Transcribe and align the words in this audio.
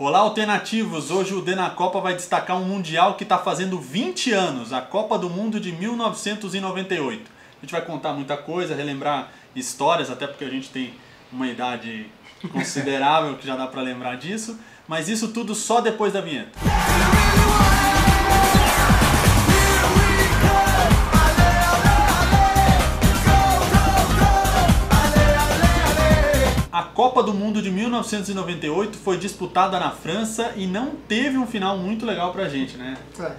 Olá, 0.00 0.20
alternativos! 0.20 1.10
Hoje 1.10 1.34
o 1.34 1.42
Dena 1.42 1.70
Copa 1.70 2.00
vai 2.00 2.14
destacar 2.14 2.56
um 2.56 2.64
Mundial 2.64 3.16
que 3.16 3.24
está 3.24 3.36
fazendo 3.36 3.80
20 3.80 4.30
anos, 4.30 4.72
a 4.72 4.80
Copa 4.80 5.18
do 5.18 5.28
Mundo 5.28 5.58
de 5.58 5.72
1998. 5.72 7.28
A 7.28 7.60
gente 7.60 7.72
vai 7.72 7.84
contar 7.84 8.12
muita 8.12 8.36
coisa, 8.36 8.76
relembrar 8.76 9.32
histórias, 9.56 10.08
até 10.08 10.28
porque 10.28 10.44
a 10.44 10.50
gente 10.50 10.70
tem 10.70 10.94
uma 11.32 11.48
idade 11.48 12.06
considerável 12.52 13.34
que 13.38 13.44
já 13.44 13.56
dá 13.56 13.66
para 13.66 13.82
lembrar 13.82 14.16
disso, 14.16 14.56
mas 14.86 15.08
isso 15.08 15.32
tudo 15.32 15.52
só 15.52 15.80
depois 15.80 16.12
da 16.12 16.20
vinheta. 16.20 16.52
A 26.78 26.84
Copa 26.84 27.24
do 27.24 27.34
Mundo 27.34 27.60
de 27.60 27.72
1998 27.72 28.98
foi 28.98 29.18
disputada 29.18 29.80
na 29.80 29.90
França 29.90 30.52
e 30.54 30.64
não 30.64 30.92
teve 31.08 31.36
um 31.36 31.44
final 31.44 31.76
muito 31.76 32.06
legal 32.06 32.30
pra 32.32 32.48
gente, 32.48 32.76
né? 32.76 32.96
É. 33.18 33.32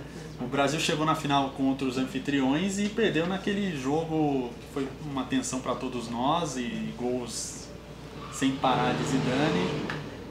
O 0.43 0.45
Brasil 0.45 0.77
chegou 0.77 1.05
na 1.05 1.15
final 1.15 1.51
contra 1.51 1.87
os 1.87 1.97
anfitriões 1.97 2.77
e 2.79 2.89
perdeu 2.89 3.27
naquele 3.27 3.77
jogo 3.81 4.49
que 4.59 4.73
foi 4.73 4.87
uma 5.09 5.23
tensão 5.23 5.61
para 5.61 5.73
todos 5.73 6.09
nós 6.09 6.57
e 6.57 6.93
gols 6.97 7.69
sem 8.33 8.51
parar 8.57 8.93
de 8.93 9.03
Zidane. 9.05 9.69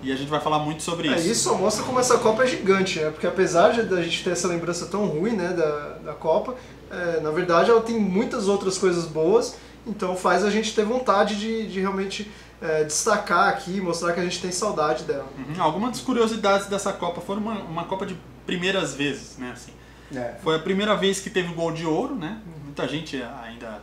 E 0.03 0.13
a 0.13 0.15
gente 0.15 0.29
vai 0.29 0.41
falar 0.41 0.59
muito 0.59 0.83
sobre 0.83 1.09
É, 1.09 1.17
isso. 1.17 1.31
isso 1.31 1.45
só 1.45 1.57
mostra 1.57 1.85
como 1.85 1.99
essa 1.99 2.19
Copa 2.19 2.43
é 2.45 2.47
gigante, 2.47 3.01
né? 3.01 3.09
Porque 3.09 3.27
apesar 3.27 3.71
de 3.71 3.81
a 3.95 4.03
gente 4.03 4.23
ter 4.23 4.33
essa 4.33 4.47
lembrança 4.47 4.85
tão 4.85 5.07
ruim 5.07 5.33
né, 5.33 5.55
da, 5.55 5.95
da 6.05 6.13
Copa, 6.13 6.57
é, 6.91 7.21
na 7.21 7.31
verdade 7.31 7.71
ela 7.71 7.81
tem 7.81 7.99
muitas 7.99 8.49
outras 8.49 8.77
coisas 8.77 9.07
boas, 9.07 9.57
então 9.87 10.15
faz 10.15 10.45
a 10.45 10.51
gente 10.51 10.75
ter 10.75 10.85
vontade 10.85 11.37
de, 11.37 11.69
de 11.69 11.81
realmente 11.81 12.31
é, 12.61 12.85
destacar 12.85 13.49
aqui, 13.49 13.81
mostrar 13.81 14.13
que 14.13 14.21
a 14.21 14.25
gente 14.25 14.41
tem 14.41 14.51
saudade 14.51 15.05
dela. 15.05 15.27
Uhum. 15.39 15.63
Algumas 15.63 15.93
das 15.93 16.01
curiosidades 16.01 16.67
dessa 16.67 16.93
Copa 16.93 17.21
foram 17.21 17.41
uma, 17.43 17.55
uma 17.61 17.85
Copa 17.85 18.05
de 18.07 18.17
primeiras 18.47 18.95
vezes, 18.95 19.37
né? 19.39 19.53
Assim, 19.53 19.73
É. 20.17 20.35
foi 20.43 20.57
a 20.57 20.59
primeira 20.59 20.97
vez 20.97 21.21
que 21.21 21.31
teve 21.31 21.51
o 21.53 21.55
gol 21.55 21.73
de 21.73 21.85
ouro, 21.87 22.15
né? 22.15 22.39
Muita 22.65 22.87
gente 22.89 23.23
ainda 23.45 23.83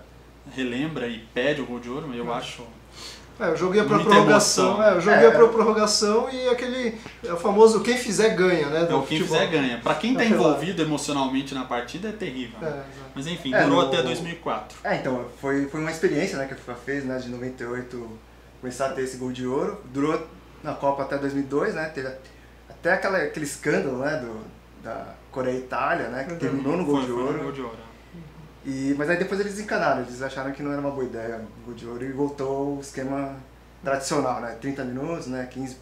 relembra 0.55 1.08
e 1.08 1.19
pede 1.33 1.61
o 1.61 1.66
gol 1.66 1.80
de 1.80 1.89
ouro, 1.89 2.05
mas 2.08 2.17
eu 2.17 2.33
acho 2.33 2.63
É, 3.38 3.50
o 3.50 3.55
jogo 3.58 3.75
ia 3.75 3.83
pra 3.83 3.95
Muita 3.97 4.09
prorrogação, 4.11 4.81
é, 4.81 4.95
o 4.95 5.02
jogo 5.02 5.17
É. 5.17 5.23
ia 5.23 5.31
pra 5.31 5.47
prorrogação 5.50 6.30
e 6.30 6.47
aquele 6.47 6.97
é 7.22 7.33
o 7.33 7.35
famoso 7.38 7.81
quem 7.81 7.97
fizer 7.97 8.30
ganha, 8.30 8.67
né? 8.69 8.83
É 8.83 8.85
do 8.85 8.97
o 9.00 9.05
quem 9.05 9.17
futebol. 9.19 9.38
fizer 9.39 9.52
ganha. 9.52 9.78
Pra 9.80 9.94
quem 9.95 10.16
tá 10.16 10.23
É 10.23 10.30
pelado. 10.30 10.47
envolvido 10.47 10.81
emocionalmente 10.81 11.53
na 11.53 11.66
partida 11.66 12.07
é 12.07 12.11
terrível. 12.13 12.57
É, 12.61 12.66
né? 12.69 12.83
Mas 13.13 13.28
enfim, 13.28 13.53
É, 13.53 13.63
durou 13.63 13.81
no- 13.81 13.88
até 13.89 14.02
2004. 14.03 14.78
É, 14.85 14.95
então, 14.95 15.25
foi, 15.41 15.66
foi 15.67 15.81
uma 15.81 15.91
experiência 15.91 16.38
né, 16.38 16.45
que 16.47 16.53
a 16.53 16.55
FIFA 16.55 16.75
fez, 16.75 17.03
né, 17.03 17.17
de 17.17 17.28
98 17.28 18.09
começar 18.66 18.88
a 18.88 18.89
ter 18.94 19.03
esse 19.03 19.17
gol 19.17 19.31
de 19.31 19.45
ouro. 19.45 19.80
Durou 19.94 20.25
na 20.63 20.73
Copa 20.73 21.03
até 21.03 21.17
2002, 21.19 21.75
né, 21.75 21.85
teve 21.94 22.08
até 22.67 22.94
aquela, 22.94 23.19
aquele 23.19 23.45
escândalo, 23.45 23.99
né, 23.99 24.17
do, 24.17 24.41
da 24.83 25.13
Coreia 25.31 25.55
e 25.55 25.59
Itália, 25.59 26.07
né, 26.07 26.23
que 26.23 26.33
Uhum. 26.33 26.39
terminou 26.39 26.75
no 26.77 26.83
gol 26.85 26.95
Foi- 26.97 27.05
de 27.05 27.11
foi 27.11 27.22
no 27.22 27.27
ouro. 27.27 27.44
gol 27.44 27.52
de 27.52 27.61
ouro. 27.61 27.77
E, 28.66 28.95
mas 28.97 29.07
aí 29.11 29.17
depois 29.17 29.39
eles 29.39 29.53
desencanaram, 29.53 30.02
eles 30.02 30.19
acharam 30.23 30.52
que 30.52 30.63
não 30.63 30.72
era 30.72 30.81
uma 30.81 30.89
boa 30.89 31.03
ideia 31.05 31.39
o 31.61 31.66
gol 31.67 31.75
de 31.75 31.85
ouro 31.85 32.03
e 32.03 32.11
voltou 32.11 32.77
o 32.77 32.81
esquema 32.81 33.35
tradicional, 33.83 34.41
né, 34.41 34.57
30 34.59 34.83
minutos, 34.83 35.27
né, 35.27 35.47
15, 35.52 35.77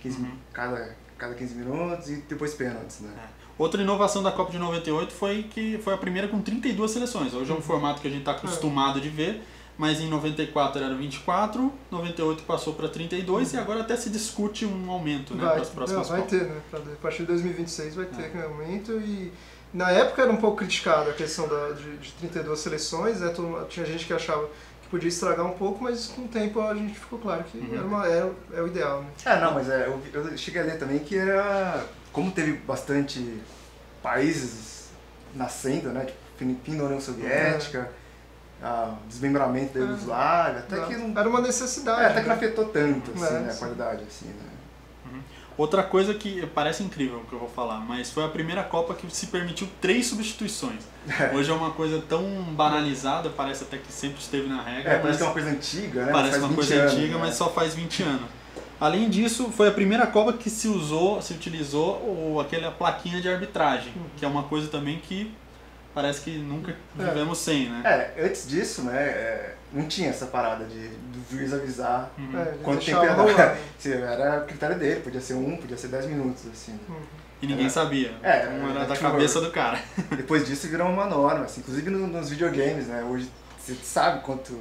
15 0.00 0.18
Uhum. 0.20 0.32
cada, 0.52 0.96
cada 1.16 1.34
15 1.34 1.54
minutos 1.54 2.10
e 2.10 2.16
depois 2.28 2.52
pênaltis, 2.54 2.98
né. 3.00 3.12
É. 3.16 3.38
Outra 3.56 3.80
inovação 3.80 4.22
da 4.24 4.32
Copa 4.32 4.50
de 4.50 4.58
98 4.58 5.12
foi 5.12 5.44
que 5.44 5.78
foi 5.84 5.94
a 5.94 5.96
primeira 5.96 6.26
com 6.28 6.40
32 6.42 6.90
seleções. 6.90 7.32
Hoje 7.34 7.50
é 7.50 7.52
Uhum. 7.54 7.60
um 7.60 7.62
formato 7.62 8.00
que 8.00 8.08
a 8.08 8.10
gente 8.10 8.20
está 8.20 8.32
acostumado 8.32 9.00
de 9.00 9.08
ver, 9.08 9.42
mas 9.78 10.00
em 10.00 10.08
94 10.08 10.82
era 10.82 10.94
24, 10.94 11.72
98 11.90 12.42
passou 12.42 12.74
para 12.74 12.88
32 12.88 13.52
e 13.52 13.56
agora 13.56 13.80
até 13.82 13.96
se 13.96 14.10
discute 14.10 14.66
um 14.66 14.90
aumento 14.90 15.34
né, 15.34 15.40
para 15.40 15.48
Vai, 15.52 15.60
as 15.62 15.68
próximas 15.68 16.10
não, 16.10 16.16
vai 16.18 16.26
ter, 16.26 16.42
né? 16.42 16.60
A 16.74 16.96
partir 17.00 17.18
de 17.18 17.26
2026 17.26 17.94
vai 17.94 18.04
ter 18.06 18.36
É. 18.36 18.42
aumento 18.42 18.92
e 18.92 19.32
na 19.72 19.90
época 19.90 20.22
era 20.22 20.32
um 20.32 20.36
pouco 20.36 20.56
criticada 20.58 21.10
a 21.10 21.14
questão 21.14 21.46
da, 21.46 21.70
de, 21.70 21.96
de 21.98 22.12
32 22.14 22.58
seleções, 22.58 23.20
né? 23.20 23.28
Todo- 23.28 23.66
tinha 23.68 23.86
gente 23.86 24.04
que 24.04 24.12
achava 24.12 24.48
que 24.82 24.88
podia 24.90 25.08
estragar 25.08 25.46
um 25.46 25.52
pouco, 25.52 25.84
mas 25.84 26.06
com 26.08 26.22
o 26.22 26.28
tempo 26.28 26.60
a 26.60 26.74
gente 26.74 26.98
ficou 26.98 27.18
claro 27.18 27.44
que 27.44 27.58
Uhum. 27.58 27.74
era, 27.74 27.84
uma, 27.86 28.06
era, 28.06 28.32
é 28.54 28.60
o 28.62 28.66
ideal, 28.66 29.02
né? 29.02 29.08
É, 29.24 29.40
não, 29.40 29.54
mas 29.54 29.68
é, 29.68 29.86
eu, 29.86 30.02
eu 30.12 30.36
cheguei 30.36 30.60
a 30.62 30.64
ler 30.64 30.78
também 30.78 30.98
que 30.98 31.16
era. 31.16 31.84
Como 32.12 32.32
teve 32.32 32.54
bastante 32.54 33.40
países 34.02 34.88
nascendo, 35.34 35.90
né? 35.90 36.06
Tipo, 36.06 36.18
Filipina, 36.38 36.84
União 36.84 37.00
Soviética, 37.00 37.90
ah, 38.62 38.94
desmembramento 39.08 39.74
da 39.78 39.80
É. 39.80 39.82
Iugoslávia, 39.88 40.58
até 40.60 40.80
que 40.86 40.96
não. 40.96 41.18
Era 41.18 41.28
uma 41.28 41.40
necessidade. 41.40 42.02
É, 42.02 42.06
até 42.06 42.20
que 42.22 42.28
não 42.28 42.28
né? 42.28 42.34
afetou 42.34 42.64
tanto, 42.66 43.12
assim, 43.12 43.24
É, 43.36 43.40
né? 43.40 43.52
A 43.52 43.56
qualidade, 43.56 44.02
assim, 44.08 44.26
né? 44.26 44.58
Outra 45.56 45.82
coisa 45.82 46.14
que 46.14 46.46
parece 46.54 46.84
incrível 46.84 47.24
que 47.28 47.32
eu 47.32 47.38
vou 47.40 47.48
falar, 47.48 47.80
mas 47.80 48.12
foi 48.12 48.24
a 48.24 48.28
primeira 48.28 48.62
Copa 48.62 48.94
que 48.94 49.12
se 49.12 49.26
permitiu 49.26 49.68
três 49.80 50.06
substituições. 50.06 50.84
Hoje 51.34 51.50
é 51.50 51.52
uma 51.52 51.72
coisa 51.72 52.00
tão 52.08 52.22
banalizada, 52.52 53.28
parece 53.28 53.64
até 53.64 53.76
que 53.76 53.92
sempre 53.92 54.20
esteve 54.20 54.48
na 54.48 54.62
regra. 54.62 54.92
É, 54.92 55.02
mas- 55.02 55.02
parece 55.02 55.18
que 55.18 55.24
é 55.24 55.26
uma 55.26 55.32
coisa 55.32 55.50
antiga, 55.50 56.04
né? 56.06 56.12
Parece 56.12 56.38
uma 56.38 56.46
20 56.48 56.54
coisa 56.56 56.74
anos, 56.76 56.92
antiga, 56.92 57.14
né? 57.14 57.20
mas 57.20 57.34
só 57.34 57.50
faz 57.50 57.74
20 57.74 58.02
anos. 58.04 58.28
Além 58.80 59.10
disso, 59.10 59.50
foi 59.50 59.66
a 59.66 59.72
primeira 59.72 60.06
Copa 60.06 60.32
que 60.32 60.48
se 60.48 60.68
usou, 60.68 61.20
se 61.20 61.32
utilizou 61.32 61.96
o, 62.04 62.38
aquela 62.40 62.70
plaquinha 62.70 63.20
de 63.20 63.28
arbitragem, 63.28 63.92
que 64.16 64.24
é 64.24 64.28
uma 64.28 64.44
coisa 64.44 64.68
também 64.68 65.00
que 65.00 65.34
parece 66.00 66.20
que 66.20 66.38
nunca 66.38 66.70
É. 66.98 67.04
vivemos 67.04 67.38
sem, 67.38 67.68
né? 67.68 67.82
É, 68.16 68.24
antes 68.24 68.46
disso, 68.48 68.82
né? 68.82 68.96
é, 69.02 69.54
não 69.72 69.86
tinha 69.88 70.10
essa 70.10 70.26
parada 70.26 70.64
de, 70.64 70.88
do 70.88 71.24
juiz 71.30 71.52
avisar 71.52 72.10
Uhum. 72.16 72.38
É, 72.40 72.44
quanto 72.62 72.84
tempo 72.84 73.02
ia 73.04 73.14
dar. 73.14 73.56
Era 73.84 74.40
critério 74.42 74.78
dele, 74.78 75.00
podia 75.00 75.20
ser 75.20 75.34
um, 75.34 75.56
podia 75.56 75.76
ser 75.76 75.88
10 75.88 76.06
minutos, 76.06 76.44
assim. 76.52 76.72
né? 76.72 76.96
E 77.42 77.46
ninguém 77.46 77.66
É. 77.66 77.68
sabia. 77.68 78.14
É, 78.22 78.42
então 78.44 78.70
era 78.70 78.82
é 78.82 78.86
da 78.86 78.94
tipo- 78.94 79.10
cabeça 79.10 79.40
do 79.40 79.50
cara. 79.50 79.80
Depois 80.16 80.46
disso 80.46 80.68
virou 80.68 80.88
uma 80.88 81.06
norma, 81.06 81.44
assim, 81.44 81.60
inclusive 81.60 81.90
no- 81.90 82.06
nos 82.06 82.30
videogames, 82.30 82.86
né? 82.86 83.02
Hoje 83.02 83.28
você 83.58 83.74
sabe 83.74 84.22
quanto, 84.22 84.58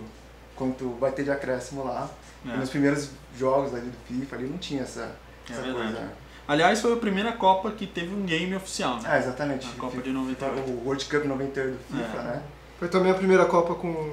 quanto 0.55 0.89
vai 0.99 1.11
ter 1.11 1.23
de 1.23 1.31
acréscimo 1.31 1.83
lá. 1.83 2.09
É. 2.47 2.55
nos 2.55 2.69
primeiros 2.69 3.09
jogos 3.37 3.73
ali 3.73 3.89
do 3.89 3.97
FIFA 4.07 4.35
ali 4.37 4.47
não 4.47 4.57
tinha 4.57 4.83
essa, 4.83 5.01
É 5.49 5.53
essa 5.53 5.61
verdade. 5.63 5.93
coisa. 5.93 6.11
Aliás, 6.47 6.79
foi 6.81 6.93
a 6.93 6.97
primeira 6.97 7.33
Copa 7.33 7.71
que 7.71 7.85
teve 7.85 8.13
um 8.15 8.23
game 8.25 8.55
oficial, 8.55 8.95
né? 8.95 9.01
Ah, 9.05 9.17
exatamente. 9.17 9.67
A 9.67 9.79
Copa 9.79 10.01
de 10.01 10.11
98. 10.11 10.69
O 10.71 10.85
World 10.85 11.05
Cup 11.05 11.25
98 11.25 11.71
do 11.89 11.97
FIFA, 11.97 12.17
É. 12.19 12.23
né? 12.23 12.41
Foi 12.79 12.87
também 12.87 13.11
a 13.11 13.15
primeira 13.15 13.45
Copa 13.45 13.75
com 13.75 14.11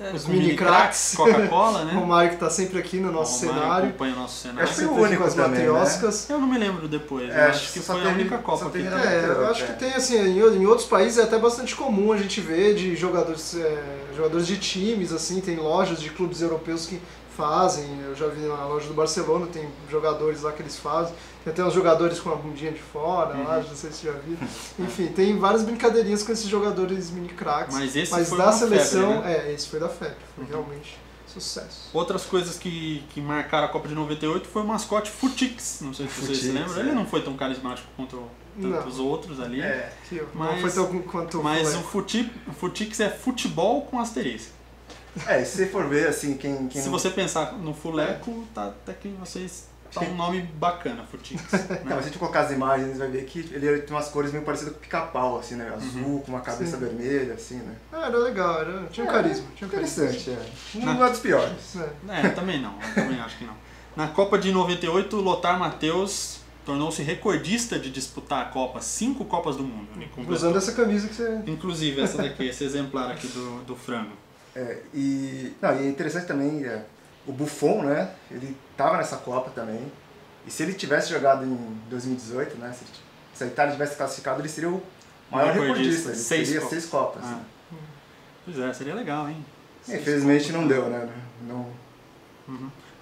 É, 0.00 0.12
os 0.12 0.24
com 0.24 0.32
mini 0.32 0.54
craques. 0.54 1.14
Coca-Cola, 1.16 1.84
né? 1.86 1.92
o 1.96 2.00
Romário 2.00 2.30
que 2.30 2.36
tá 2.36 2.50
sempre 2.50 2.78
aqui 2.78 2.98
no 2.98 3.10
nosso 3.10 3.36
O 3.46 3.48
cenário. 3.48 3.88
acompanha 3.88 4.14
o 4.14 4.18
nosso 4.18 4.42
cenário. 4.42 4.62
Acho 4.62 4.74
que 4.74 4.80
foi 4.84 4.88
o 4.88 5.00
único 5.02 5.22
com 5.22 5.28
as 5.28 5.34
também, 5.34 5.60
né? 5.60 5.66
matrioscas. 5.72 6.30
Eu 6.30 6.38
não 6.38 6.46
me 6.46 6.58
lembro 6.58 6.86
depois. 6.86 7.30
É, 7.34 7.46
eu 7.46 7.50
acho 7.50 7.72
que 7.72 7.80
foi 7.80 7.96
a 7.96 8.02
teve- 8.04 8.14
única 8.14 8.38
Copa 8.38 8.66
que 8.66 8.70
teve 8.72 8.88
É, 8.88 9.24
eu 9.26 9.46
acho 9.50 9.64
que 9.66 9.72
tem 9.72 9.92
assim, 9.94 10.18
em, 10.18 10.38
em 10.38 10.66
outros 10.66 10.86
países 10.86 11.18
é 11.18 11.22
até 11.22 11.38
bastante 11.38 11.74
comum 11.74 12.12
a 12.12 12.16
gente 12.18 12.40
ver 12.42 12.74
de 12.74 12.94
jogadores, 12.94 13.56
é, 13.56 13.82
jogadores 14.14 14.46
de 14.46 14.58
times, 14.58 15.12
assim, 15.12 15.40
tem 15.40 15.56
lojas 15.56 15.98
de 16.00 16.10
clubes 16.10 16.42
europeus 16.42 16.84
que 16.86 17.00
fazem, 17.36 17.84
eu 18.00 18.14
já 18.14 18.26
vi 18.28 18.40
na 18.46 18.64
loja 18.64 18.88
do 18.88 18.94
Barcelona, 18.94 19.46
tem 19.46 19.68
jogadores 19.90 20.42
lá 20.42 20.52
que 20.52 20.62
eles 20.62 20.76
fazem, 20.78 21.14
tem 21.44 21.52
até 21.52 21.64
uns 21.64 21.74
jogadores 21.74 22.18
com 22.18 22.30
a 22.30 22.34
bundinha 22.36 22.72
de 22.72 22.80
fora 22.80 23.36
lá, 23.36 23.58
Uhum. 23.58 23.68
não 23.68 23.76
sei 23.76 23.90
se 23.90 23.96
você 23.98 24.06
já 24.08 24.12
viu. 24.14 24.36
Enfim, 24.78 25.08
tem 25.08 25.38
várias 25.38 25.62
brincadeirinhas 25.62 26.22
com 26.22 26.32
esses 26.32 26.48
jogadores 26.48 27.10
mini 27.10 27.28
craques. 27.28 27.74
Mas 27.74 27.94
esse 27.94 28.10
Mas 28.12 28.28
foi 28.28 28.38
da 28.38 28.52
seleção, 28.52 29.12
febre, 29.22 29.28
né? 29.28 29.48
é, 29.48 29.52
esse 29.52 29.68
foi 29.68 29.78
da 29.80 29.88
febre, 29.88 30.16
foi 30.34 30.44
Uhum. 30.44 30.50
realmente 30.50 30.98
sucesso. 31.26 31.90
Outras 31.92 32.24
coisas 32.24 32.56
que, 32.56 33.04
que 33.10 33.20
marcaram 33.20 33.66
a 33.66 33.68
Copa 33.68 33.86
de 33.88 33.94
98 33.94 34.48
foi 34.48 34.62
o 34.62 34.64
mascote 34.66 35.10
Futix. 35.10 35.80
Não 35.82 35.92
sei 35.92 36.06
se 36.08 36.14
vocês 36.14 36.38
se 36.38 36.46
Futix, 36.46 36.54
lembram. 36.60 36.76
é. 36.76 36.80
Ele 36.80 36.92
não 36.92 37.04
foi 37.06 37.20
tão 37.22 37.36
carismático 37.36 37.86
quanto 37.96 38.22
tantos 38.60 38.98
outros 38.98 39.38
ali. 39.38 39.60
É, 39.60 39.92
Mas- 40.32 40.52
não 40.54 40.58
foi 40.62 40.70
tão 40.72 41.02
quanto 41.02 41.42
Mas 41.42 41.74
o 41.74 41.80
o 41.80 42.52
Futix 42.54 43.00
é 43.00 43.10
futebol 43.10 43.82
com 43.82 44.00
asterisco. 44.00 44.55
É, 45.26 45.44
se 45.44 45.56
você 45.58 45.66
for 45.66 45.88
ver, 45.88 46.08
assim, 46.08 46.36
quem... 46.36 46.68
quem 46.68 46.82
Se 46.82 46.88
você 46.88 47.10
pensar 47.10 47.52
no 47.54 47.72
fuleco, 47.74 48.44
tá 48.54 48.66
até 48.66 48.92
que 48.92 49.08
vocês. 49.08 49.68
Tá 49.92 50.00
um 50.00 50.14
nome 50.14 50.42
bacana, 50.42 51.04
Futix. 51.04 51.40
Não, 51.52 51.58
Né? 51.58 51.80
mas 51.84 51.94
se 51.94 52.00
a 52.00 52.02
gente 52.02 52.18
colocar 52.18 52.40
as 52.40 52.50
imagens, 52.50 52.98
vai 52.98 53.08
ver 53.08 53.24
que 53.24 53.38
ele 53.52 53.78
tem 53.78 53.96
umas 53.96 54.08
cores 54.08 54.30
meio 54.32 54.44
parecidas 54.44 54.74
com 54.74 54.78
o 54.80 54.82
pica-pau, 54.82 55.38
assim, 55.38 55.54
né? 55.54 55.72
Azul, 55.74 56.20
com 56.20 56.32
uma 56.32 56.40
cabeça 56.40 56.76
Sim. 56.76 56.84
vermelha, 56.84 57.34
assim, 57.34 57.54
né? 57.56 57.74
Ah, 57.92 58.06
era 58.08 58.18
legal, 58.18 58.60
era, 58.60 58.82
tinha 58.90 59.06
um 59.06 59.08
É, 59.08 59.12
carisma. 59.12 59.46
Tinha 59.54 59.68
um 59.68 59.70
carisma. 59.70 60.04
Interessante, 60.04 60.30
é. 60.74 60.78
Não 60.84 61.04
é 61.04 61.08
dos 61.10 61.20
piores. 61.20 61.76
É. 62.08 62.26
É, 62.26 62.28
também 62.30 62.60
não. 62.60 62.74
Eu 62.82 62.94
também 62.94 63.20
acho 63.20 63.38
que 63.38 63.44
não. 63.44 63.54
Na 63.94 64.08
Copa 64.08 64.36
de 64.38 64.52
98, 64.52 65.16
Lothar 65.16 65.58
Matheus 65.58 66.40
tornou-se 66.66 67.00
recordista 67.00 67.78
de 67.78 67.88
disputar 67.90 68.42
a 68.42 68.44
Copa. 68.46 68.82
Cinco 68.82 69.24
Copas 69.24 69.56
do 69.56 69.62
Mundo. 69.62 69.88
Completou. 69.92 70.34
Usando 70.34 70.58
essa 70.58 70.72
camisa 70.72 71.08
que 71.08 71.14
você. 71.14 71.40
Inclusive 71.46 72.02
essa 72.02 72.18
daqui, 72.18 72.46
esse 72.48 72.64
exemplar 72.64 73.12
aqui 73.12 73.28
do, 73.28 73.62
do 73.64 73.76
frango. 73.76 74.10
É, 74.56 74.78
e, 74.94 75.52
não, 75.60 75.74
e 75.78 75.86
é 75.86 75.88
interessante 75.88 76.26
também, 76.26 76.64
é, 76.64 76.82
o 77.26 77.32
Buffon, 77.32 77.82
né? 77.82 78.10
Ele 78.30 78.56
tava 78.76 78.96
nessa 78.96 79.18
Copa 79.18 79.50
também. 79.50 79.80
E 80.46 80.50
se 80.50 80.62
ele 80.62 80.72
tivesse 80.72 81.10
jogado 81.10 81.44
em 81.44 81.54
2018, 81.90 82.56
né? 82.56 82.72
Se, 82.72 82.84
ele- 82.84 82.92
se 83.34 83.44
a 83.44 83.46
Itália 83.48 83.72
tivesse 83.72 83.96
classificado, 83.96 84.40
ele 84.40 84.48
seria 84.48 84.70
o 84.70 84.82
maior 85.30 85.52
Recordista. 85.52 86.08
recordista. 86.08 86.08
Ele 86.10 86.16
Seis 86.18 86.48
teria 86.48 86.60
Copas. 86.62 86.78
seis 86.78 86.90
Copas. 86.90 87.22
Ah. 87.24 87.30
né? 87.32 87.44
Pois 88.46 88.58
é, 88.58 88.72
seria 88.72 88.94
legal, 88.94 89.28
hein? 89.28 89.44
Infelizmente 89.88 90.50
não 90.52 90.66
deu, 90.66 90.88
né? 90.88 91.06
Não, 91.46 91.66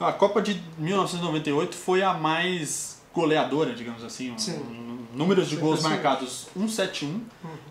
A 0.00 0.12
Copa 0.12 0.42
de 0.42 0.60
1998 0.78 1.76
foi 1.76 2.02
a 2.02 2.14
mais 2.14 3.00
goleadora, 3.14 3.72
digamos 3.74 4.02
assim, 4.02 4.34
Sim. 4.36 4.54
um- 4.58 4.93
números 5.14 5.48
de 5.48 5.56
gols 5.56 5.82
marcados 5.82 6.48
171 6.54 7.20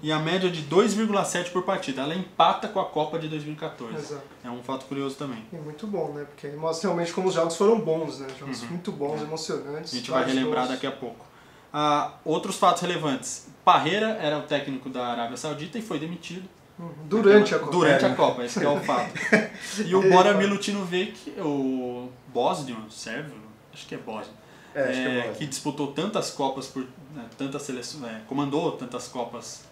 e 0.02 0.12
a 0.12 0.20
média 0.20 0.50
de 0.50 0.64
2,7 0.64 1.52
por 1.52 1.64
partida. 1.64 2.02
Ela 2.02 2.16
empata 2.16 2.68
com 2.68 2.80
a 2.80 2.86
Copa 2.86 3.20
de 3.20 3.28
2014. 3.28 3.96
Exato. 3.96 4.22
É 4.44 4.50
um 4.50 4.64
fato 4.64 4.86
curioso 4.86 5.16
também. 5.16 5.44
E 5.52 5.56
muito 5.58 5.86
bom, 5.88 6.14
né? 6.14 6.26
Porque 6.26 6.48
mostra 6.56 6.90
realmente 6.90 7.12
como 7.14 7.28
os 7.28 7.36
jogos 7.36 7.56
foram 7.56 7.80
bons, 7.80 8.20
né? 8.20 8.28
Jogos 8.40 8.62
muito 8.64 8.92
bons, 8.92 9.22
emocionantes. 9.22 9.92
Uhum. 9.94 9.98
A 9.98 10.02
gente 10.02 10.12
vai 10.12 10.26
relembrar 10.26 10.64
gols. 10.66 10.70
daqui 10.70 10.88
a 10.88 10.92
pouco. 10.92 11.26
Ah, 11.72 12.14
outros 12.24 12.58
fatos 12.58 12.82
relevantes. 12.82 13.48
Parreira 13.66 14.18
era 14.22 14.38
o 14.38 14.44
técnico 14.44 14.90
da 14.90 15.08
Arábia 15.08 15.38
Saudita 15.38 15.78
e 15.78 15.82
foi 15.82 16.00
demitido. 16.00 16.48
Uhum. 16.78 16.90
Durante 17.06 17.54
a 17.54 17.60
Copa. 17.60 17.72
Durante 17.72 18.06
É. 18.06 18.08
a 18.08 18.16
Copa, 18.16 18.44
esse 18.44 18.60
que 18.60 18.66
é 18.66 18.70
o 18.70 18.80
fato. 18.80 19.14
E 19.86 19.96
o 19.96 20.10
Bora 20.10 20.34
Milutinovic, 20.34 21.32
o 21.40 22.10
bósnio, 22.34 22.78
sérvio, 22.90 23.36
acho 23.74 23.86
que 23.88 23.96
é 23.96 23.98
bósnio, 23.98 24.34
É, 24.76 24.82
acho 24.82 24.92
que 24.92 25.08
é 25.08 25.20
é, 25.20 25.32
que 25.34 25.46
disputou 25.46 25.92
tantas 25.94 26.32
Copas 26.32 26.68
por 26.68 26.84
né, 27.14 27.26
tantas 27.38 27.62
seleções, 27.62 28.04
é, 28.04 28.22
comandou 28.28 28.72
tantas 28.74 29.08
Copas, 29.08 29.66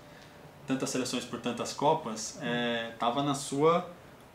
tantas 0.67 0.89
seleções 0.89 1.25
por 1.25 1.39
tantas 1.39 1.73
Copas, 1.73 2.39
estava 2.93 3.23
na 3.23 3.33
sua 3.33 3.89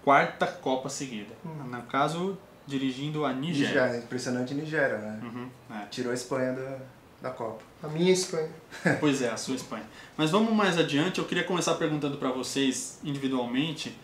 quarta 0.04 0.46
Copa 0.46 0.88
seguida. 0.88 1.34
Hum. 1.44 1.68
No 1.70 1.82
caso, 1.82 2.38
dirigindo 2.66 3.24
a 3.24 3.32
Nigéria. 3.32 3.82
Nigéria, 3.82 3.98
impressionante 3.98 4.54
Nigéria, 4.54 4.98
né? 4.98 5.20
Uhum, 5.22 5.48
é. 5.70 5.86
Tirou 5.86 6.10
a 6.10 6.14
Espanha 6.14 6.52
da, 6.52 6.78
da 7.22 7.30
Copa. 7.30 7.62
A 7.82 7.88
minha 7.88 8.12
Espanha. 8.12 8.50
Pois 9.00 9.22
é, 9.22 9.30
a 9.30 9.36
sua 9.36 9.54
Espanha. 9.54 9.84
Mas 10.16 10.30
vamos 10.30 10.52
mais 10.52 10.76
adiante, 10.78 11.18
eu 11.18 11.24
queria 11.24 11.44
começar 11.44 11.74
perguntando 11.74 12.16
para 12.18 12.30
vocês 12.30 13.00
individualmente 13.04 13.96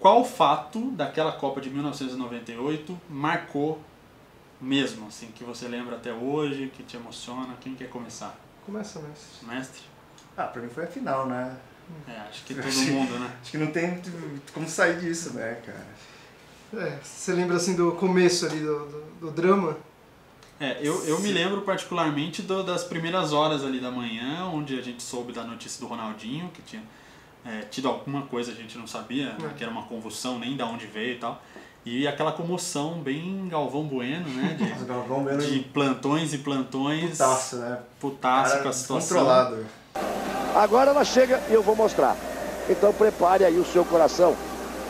qual 0.00 0.24
fato 0.24 0.90
daquela 0.92 1.32
Copa 1.32 1.60
de 1.60 1.70
1998 1.70 3.00
marcou 3.08 3.80
mesmo, 4.60 5.06
assim, 5.08 5.28
que 5.34 5.44
você 5.44 5.68
lembra 5.68 5.96
até 5.96 6.12
hoje, 6.12 6.72
que 6.76 6.82
te 6.82 6.96
emociona. 6.96 7.54
Quem 7.60 7.74
quer 7.74 7.88
começar? 7.90 8.36
Começa, 8.66 9.00
mestre. 9.00 9.46
Mestre? 9.46 9.82
Ah, 10.36 10.44
pra 10.44 10.60
mim 10.62 10.68
foi 10.68 10.84
a 10.84 10.88
final, 10.88 11.26
né? 11.26 11.56
É, 12.06 12.12
acho 12.28 12.44
que 12.44 12.54
todo 12.54 12.66
mundo, 12.92 13.18
né? 13.18 13.32
Acho 13.40 13.50
que 13.50 13.56
não 13.58 13.68
tem 13.68 14.00
como 14.52 14.68
sair 14.68 14.98
disso, 15.00 15.32
né, 15.34 15.60
cara? 15.64 15.86
É, 16.84 16.98
você 17.02 17.32
lembra 17.32 17.56
assim 17.56 17.74
do 17.74 17.92
começo 17.92 18.44
ali 18.44 18.60
do, 18.60 18.86
do, 18.86 19.04
do 19.20 19.30
drama? 19.30 19.74
É, 20.60 20.78
eu, 20.82 21.02
eu 21.06 21.18
me 21.20 21.32
lembro 21.32 21.62
particularmente 21.62 22.42
do- 22.42 22.62
das 22.62 22.84
primeiras 22.84 23.32
horas 23.32 23.64
ali 23.64 23.80
da 23.80 23.90
manhã, 23.90 24.44
onde 24.52 24.78
a 24.78 24.82
gente 24.82 25.02
soube 25.02 25.32
da 25.32 25.44
notícia 25.44 25.80
do 25.80 25.86
Ronaldinho, 25.86 26.50
que 26.50 26.60
tinha 26.62 26.82
é, 27.46 27.60
tido 27.62 27.88
alguma 27.88 28.22
coisa, 28.26 28.52
a 28.52 28.54
gente 28.54 28.76
não 28.76 28.86
sabia, 28.86 29.32
né, 29.34 29.50
É. 29.50 29.54
que 29.56 29.62
era 29.64 29.72
uma 29.72 29.84
convulsão, 29.84 30.38
nem 30.38 30.56
da 30.56 30.66
onde 30.66 30.86
veio 30.86 31.14
e 31.14 31.18
tal. 31.18 31.42
E 31.84 32.06
aquela 32.06 32.32
comoção 32.32 32.94
bem 33.00 33.48
Galvão 33.50 33.84
Bueno, 33.84 34.28
né? 34.28 34.56
O 34.80 34.84
Galvão 34.84 35.22
Bueno 35.24 35.38
De, 35.40 35.58
de 35.58 35.60
plantões 35.60 36.34
e 36.34 36.38
plantões. 36.38 37.12
putaço, 37.12 37.56
né? 37.56 37.78
Putaço 37.98 38.62
com 38.62 38.68
a 38.68 38.72
situação. 38.72 39.16
Controlado. 39.18 39.66
Agora 40.54 40.90
ela 40.90 41.04
chega 41.04 41.40
e 41.48 41.54
eu 41.54 41.62
vou 41.62 41.74
mostrar. 41.74 42.16
Então 42.68 42.92
prepare 42.92 43.44
aí 43.44 43.58
o 43.58 43.64
seu 43.64 43.84
coração 43.84 44.36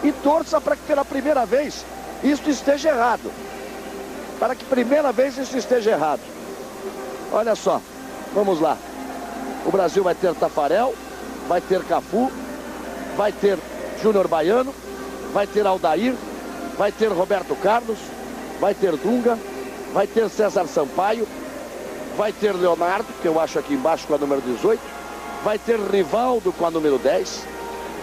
e 0.03 0.11
torça 0.11 0.61
para 0.61 0.75
que 0.75 0.83
pela 0.83 1.05
primeira 1.05 1.47
vez 1.47 1.85
isto 2.25 2.51
esteja 2.51 2.89
errado. 2.91 3.31
Para 4.41 4.55
que 4.55 4.65
primeira 4.65 5.13
vez 5.13 5.39
isso 5.39 5.57
esteja 5.57 5.91
errado. 5.93 6.21
Olha 7.33 7.55
só, 7.55 7.81
vamos 8.35 8.61
lá. 8.61 8.77
O 9.65 9.71
Brasil 9.71 10.03
vai 10.03 10.15
ter 10.15 10.35
Tafarel, 10.35 10.95
vai 11.47 11.61
ter 11.61 11.83
Cafu, 11.85 12.31
vai 13.17 13.31
ter 13.33 13.59
Júnior 14.03 14.27
Baiano, 14.27 14.75
vai 15.33 15.47
ter 15.47 15.67
Aldair, 15.67 16.15
vai 16.79 16.93
ter 16.93 17.09
Roberto 17.09 17.55
Carlos, 17.57 17.99
vai 18.61 18.73
ter 18.75 18.97
Dunga, 18.97 19.37
vai 19.93 20.07
ter 20.07 20.29
César 20.31 20.67
Sampaio, 20.67 21.27
vai 22.17 22.33
ter 22.33 22.53
Leonardo, 22.55 23.07
que 23.21 23.27
eu 23.27 23.39
acho 23.41 23.59
aqui 23.59 23.75
embaixo 23.75 24.07
com 24.07 24.15
a 24.15 24.19
número 24.19 24.41
18, 24.41 24.81
vai 25.45 25.59
ter 25.59 25.79
Rivaldo 25.79 26.53
com 26.53 26.65
a 26.65 26.71
número 26.71 26.99
10, 26.99 27.45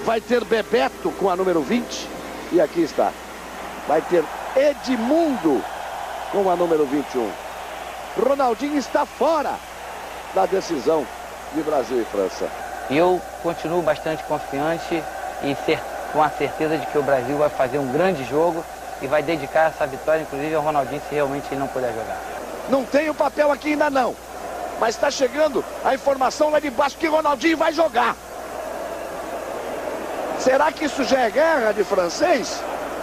vai 0.04 0.20
ter 0.22 0.44
Bebeto 0.44 1.10
com 1.12 1.30
a 1.30 1.36
número 1.36 1.62
20, 1.62 2.08
e 2.52 2.62
aqui 2.62 2.82
está, 2.82 3.12
vai 3.88 4.02
ter 4.02 4.24
Edmundo 4.56 5.64
com 6.32 6.50
a 6.50 6.56
número 6.56 6.86
21. 6.86 7.30
Ronaldinho 8.22 8.78
está 8.78 9.06
fora 9.06 9.56
da 10.34 10.46
decisão 10.46 11.06
de 11.54 11.62
Brasil 11.62 12.02
e 12.02 12.06
França. 12.06 12.48
Eu 12.90 13.22
continuo 13.42 13.82
bastante 13.82 14.24
confiante 14.24 15.02
e 15.44 15.56
cer- 15.66 15.82
com 16.16 16.24
a 16.24 16.30
certeza 16.30 16.78
de 16.78 16.86
que 16.86 16.98
o 16.98 17.04
Brasil 17.04 17.38
vai 17.38 17.50
fazer 17.50 17.78
um 17.78 17.92
grande 17.92 18.24
jogo 18.24 18.64
e 19.02 19.08
vai 19.08 19.22
dedicar 19.22 19.68
essa 19.68 19.86
vitória, 19.86 20.22
inclusive, 20.22 20.56
ao 20.56 20.62
Ronaldinho, 20.62 21.02
se 21.10 21.14
realmente 21.14 21.46
ele 21.52 21.60
não 21.60 21.68
puder 21.68 21.92
jogar. 21.92 22.18
Não 22.70 22.86
tem 22.86 23.10
o 23.10 23.14
papel 23.14 23.52
aqui 23.52 23.72
ainda 23.74 23.90
não. 23.90 24.16
Mas 24.80 24.96
está 24.96 25.12
chegando 25.12 25.64
a 25.84 25.94
informação 25.94 26.50
lá 26.50 26.60
de 26.62 26.70
baixo 26.70 26.98
que 26.98 27.08
Ronaldinho 27.08 27.58
vai 27.58 27.74
jogar. 27.74 28.16
Será 30.40 30.72
que 30.72 30.86
isso 30.86 31.04
já 31.04 31.20
é 31.20 31.30
guerra 31.30 31.74
de 31.74 31.84
francês? 31.84 32.62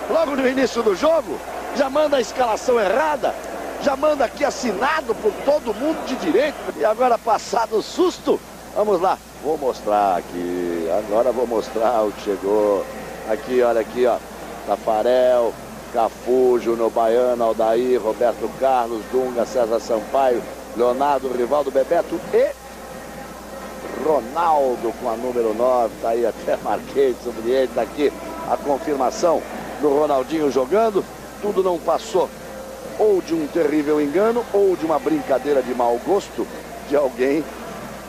Logo 0.09 0.35
no 0.35 0.49
início 0.49 0.83
do 0.83 0.97
jogo, 0.97 1.39
já 1.77 1.91
manda 1.91 2.17
a 2.17 2.21
escalação 2.21 2.81
errada, 2.81 3.35
já 3.83 3.95
manda 3.95 4.25
aqui 4.25 4.43
assinado 4.43 5.15
por 5.17 5.33
todo 5.45 5.75
mundo 5.75 6.03
de 6.07 6.17
direito. 6.17 6.57
E 6.79 6.85
agora, 6.85 7.19
passado 7.19 7.77
o 7.77 7.83
susto, 7.83 8.41
vamos 8.75 8.99
lá. 9.03 9.19
Vou 9.45 9.59
mostrar 9.59 10.17
aqui, 10.17 10.89
agora 10.99 11.31
vou 11.31 11.47
mostrar 11.47 12.05
o 12.05 12.13
que 12.13 12.23
chegou. 12.23 12.87
Aqui, 13.29 13.63
olha 13.63 13.81
aqui, 13.81 14.07
ó. 14.07 14.19
Tafarel, 14.67 15.53
Cafu, 15.93 16.59
Júnior 16.61 16.91
Baiano, 16.91 17.45
Aldair, 17.45 18.01
Roberto 18.01 18.49
Carlos, 18.59 19.03
Dunga, 19.13 19.45
César 19.45 19.81
Sampaio, 19.81 20.43
Leonardo, 20.77 21.29
Rivaldo, 21.29 21.71
Bebeto 21.71 22.21
e 22.33 22.51
Ronaldo 24.05 24.93
com 25.01 25.11
a 25.11 25.17
número 25.17 25.55
9. 25.55 25.95
Tá 26.01 26.11
aí, 26.11 26.27
até 26.27 26.57
marquei 26.63 27.15
sobre 27.23 27.51
ele. 27.51 27.71
Tá 27.75 27.83
aqui 27.83 28.13
a 28.51 28.57
confirmação 28.57 29.43
do 29.81 29.89
Ronaldinho 29.89 30.51
jogando. 30.51 31.05
Tudo 31.41 31.63
não 31.63 31.79
passou 31.79 32.29
ou 32.99 33.21
de 33.21 33.35
um 33.35 33.47
terrível 33.47 34.01
engano 34.01 34.45
ou 34.53 34.77
de 34.77 34.85
uma 34.85 34.99
brincadeira 34.99 35.63
de 35.63 35.75
mau 35.75 35.99
gosto 36.07 36.47
de 36.89 36.97
alguém 36.97 37.45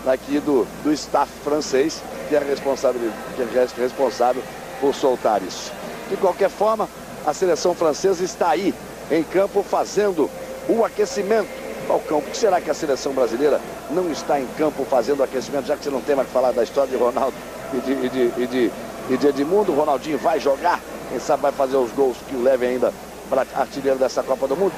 daqui 0.06 0.40
do, 0.40 0.68
do 0.84 0.92
staff 0.92 1.32
francês 1.44 2.02
que 2.28 2.36
é, 2.36 2.40
responsável, 2.40 3.00
que 3.36 3.42
é 3.42 3.82
responsável 3.82 4.44
por 4.84 4.94
soltar 4.94 5.42
isso. 5.42 5.72
De 6.10 6.18
qualquer 6.18 6.50
forma, 6.50 6.90
a 7.26 7.34
seleção 7.34 7.74
francesa 7.74 8.22
está 8.22 8.50
aí 8.50 8.76
em 9.10 9.24
campo 9.24 9.64
fazendo 9.64 10.30
o 10.68 10.84
aquecimento. 10.84 11.48
Falcão, 11.88 12.20
por 12.20 12.30
que 12.30 12.38
será 12.38 12.60
que 12.60 12.70
a 12.70 12.74
seleção 12.74 13.14
brasileira 13.14 13.62
não 13.90 14.12
está 14.12 14.42
em 14.42 14.46
campo 14.58 14.84
fazendo 14.84 15.22
o 15.22 15.24
aquecimento, 15.24 15.68
já 15.68 15.78
que 15.78 15.86
você 15.86 15.90
não 15.90 16.02
tem 16.02 16.18
mais 16.18 16.28
que 16.28 16.34
falar 16.34 16.52
da 16.52 16.64
história 16.64 16.90
de 16.90 17.02
Ronaldo 17.02 17.34
e 17.74 17.78
de, 17.78 17.92
e 17.92 18.10
de, 18.10 18.42
e 18.42 18.48
de, 18.48 18.72
e 19.10 19.18
de 19.18 19.28
Edmundo? 19.28 19.74
Ronaldinho 19.74 20.18
vai 20.18 20.38
jogar, 20.38 20.82
quem 21.10 21.20
sabe 21.20 21.44
vai 21.44 21.54
fazer 21.54 21.78
os 21.78 21.92
gols 21.94 22.18
que 22.28 22.36
o 22.36 22.44
levem 22.44 22.72
ainda 22.72 22.94
para 23.30 23.46
artilheiro 23.56 23.98
dessa 23.98 24.22
Copa 24.22 24.50
do 24.50 24.58
Mundo. 24.58 24.74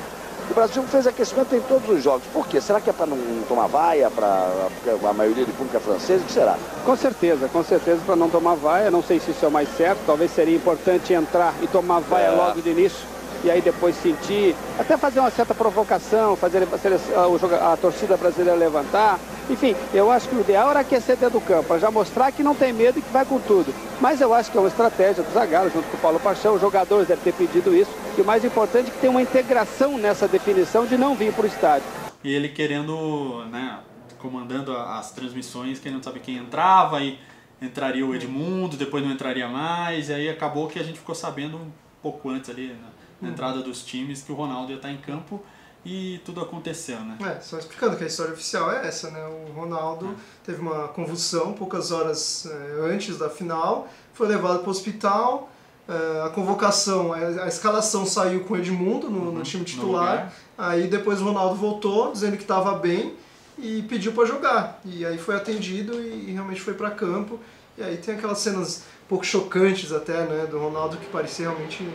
O 0.49 0.53
Brasil 0.53 0.83
fez 0.83 1.05
aquecimento 1.07 1.55
em 1.55 1.61
todos 1.61 1.89
os 1.89 2.03
jogos. 2.03 2.25
Por 2.27 2.47
quê? 2.47 2.61
Será 2.61 2.79
que 2.79 2.89
é 2.89 2.93
para 2.93 3.05
não 3.07 3.17
tomar 3.47 3.67
vaia, 3.67 4.09
para 4.11 4.69
a 5.09 5.13
maioria 5.13 5.45
de 5.45 5.51
público 5.51 5.75
é 5.75 5.79
francês? 5.79 6.21
O 6.21 6.25
que 6.25 6.31
será? 6.31 6.55
Com 6.85 6.95
certeza, 6.95 7.47
com 7.49 7.63
certeza 7.63 8.01
para 8.05 8.15
não 8.15 8.29
tomar 8.29 8.55
vaia. 8.55 8.91
Não 8.91 9.01
sei 9.01 9.19
se 9.19 9.31
isso 9.31 9.43
é 9.43 9.47
o 9.47 9.51
mais 9.51 9.67
certo. 9.75 9.99
Talvez 10.05 10.31
seria 10.31 10.55
importante 10.55 11.13
entrar 11.13 11.53
e 11.61 11.67
tomar 11.67 11.99
vaia 12.01 12.27
É. 12.27 12.31
logo 12.31 12.61
de 12.61 12.69
início 12.69 13.07
e 13.43 13.51
aí 13.51 13.61
depois 13.61 13.95
sentir, 13.97 14.55
até 14.79 14.97
fazer 14.97 15.19
uma 15.19 15.29
certa 15.29 15.53
provocação, 15.53 16.35
fazer 16.35 16.63
a, 16.63 17.37
joga- 17.37 17.73
a 17.73 17.77
torcida 17.77 18.15
brasileira 18.17 18.57
levantar. 18.57 19.19
Enfim, 19.49 19.75
eu 19.93 20.09
acho 20.09 20.27
que 20.27 20.35
o 20.35 20.41
ideal 20.41 20.71
era 20.71 20.79
aquecer 20.79 21.15
dentro 21.17 21.39
do 21.39 21.45
campo, 21.45 21.67
para 21.67 21.79
já 21.79 21.91
mostrar 21.91 22.31
que 22.31 22.41
não 22.41 22.55
tem 22.55 22.73
medo 22.73 22.97
e 22.97 23.01
que 23.01 23.11
vai 23.11 23.25
com 23.25 23.39
tudo. 23.39 23.73
Mas 24.01 24.19
eu 24.19 24.33
acho 24.33 24.51
que 24.51 24.57
é 24.57 24.59
uma 24.59 24.69
estratégia 24.69 25.23
do 25.23 25.31
Zagallo, 25.31 25.69
junto 25.69 25.87
com 25.87 25.97
o 25.97 25.99
Paulo 25.99 26.19
Paixão, 26.19 26.55
os 26.55 26.61
jogadores 26.61 27.07
devem 27.07 27.23
ter 27.23 27.33
pedido 27.33 27.75
isso. 27.75 27.91
E 28.17 28.21
o 28.21 28.25
mais 28.25 28.43
importante 28.43 28.89
é 28.89 28.91
que 28.91 28.99
tem 28.99 29.09
uma 29.09 29.21
integração 29.21 29.97
nessa 29.97 30.27
definição 30.27 30.85
de 30.85 30.97
não 30.97 31.15
vir 31.15 31.31
para 31.33 31.43
o 31.43 31.47
estádio. 31.47 31.87
E 32.23 32.33
ele 32.33 32.49
querendo, 32.49 33.45
né, 33.51 33.79
comandando 34.17 34.75
as 34.75 35.11
transmissões, 35.11 35.79
querendo 35.79 36.03
saber 36.03 36.21
quem 36.21 36.37
entrava, 36.37 37.01
e 37.01 37.19
entraria 37.61 38.05
o 38.05 38.15
Edmundo, 38.15 38.75
depois 38.75 39.03
não 39.03 39.11
entraria 39.11 39.47
mais, 39.47 40.09
e 40.09 40.13
aí 40.13 40.29
acabou 40.29 40.67
que 40.67 40.79
a 40.79 40.83
gente 40.83 40.97
ficou 40.97 41.13
sabendo 41.13 41.57
um 41.57 41.71
pouco 42.01 42.29
antes 42.29 42.49
ali, 42.49 42.75
na, 43.21 43.27
na 43.27 43.29
entrada 43.29 43.61
dos 43.61 43.85
times, 43.85 44.23
que 44.23 44.31
o 44.31 44.35
Ronaldo 44.35 44.71
ia 44.71 44.77
estar 44.77 44.91
em 44.91 44.97
campo, 44.97 45.43
e 45.85 46.19
tudo 46.25 46.41
aconteceu, 46.41 46.99
né? 47.01 47.17
É, 47.21 47.39
só 47.41 47.57
explicando 47.59 47.95
que 47.95 48.03
a 48.03 48.07
história 48.07 48.33
oficial 48.33 48.71
é 48.71 48.87
essa, 48.87 49.11
né? 49.11 49.23
O 49.47 49.51
Ronaldo 49.53 50.15
teve 50.43 50.59
uma 50.59 50.87
convulsão 50.87 51.53
poucas 51.53 51.91
horas 51.91 52.47
eh, 52.49 52.91
antes 52.91 53.17
da 53.17 53.29
final, 53.29 53.87
foi 54.13 54.27
levado 54.27 54.59
para 54.59 54.67
o 54.67 54.71
hospital, 54.71 55.49
eh, 55.87 56.23
a 56.25 56.29
convocação, 56.29 57.13
a, 57.13 57.47
escalação 57.47 58.05
saiu 58.05 58.41
com 58.45 58.55
o 58.55 58.57
Edmundo 58.57 59.09
no, 59.09 59.31
no 59.31 59.43
time 59.43 59.61
no 59.61 59.65
titular, 59.65 60.11
lugar. 60.11 60.33
aí 60.57 60.87
depois 60.87 61.21
o 61.21 61.25
Ronaldo 61.25 61.55
voltou 61.55 62.11
dizendo 62.11 62.35
que 62.35 62.43
estava 62.43 62.73
bem 62.79 63.13
e 63.57 63.83
pediu 63.83 64.11
para 64.11 64.25
jogar. 64.25 64.81
E 64.83 65.05
aí 65.05 65.17
foi 65.19 65.35
atendido 65.35 66.01
e, 66.01 66.29
e 66.29 66.31
realmente 66.33 66.61
foi 66.61 66.73
para 66.73 66.89
campo. 66.89 67.39
E 67.77 67.83
aí 67.83 67.97
tem 67.97 68.15
aquelas 68.15 68.39
cenas 68.39 68.83
um 69.05 69.07
pouco 69.09 69.25
chocantes 69.25 69.91
até, 69.91 70.23
né, 70.25 70.47
do 70.49 70.57
Ronaldo 70.57 70.97
que 70.97 71.05
parecia 71.07 71.47
realmente 71.47 71.87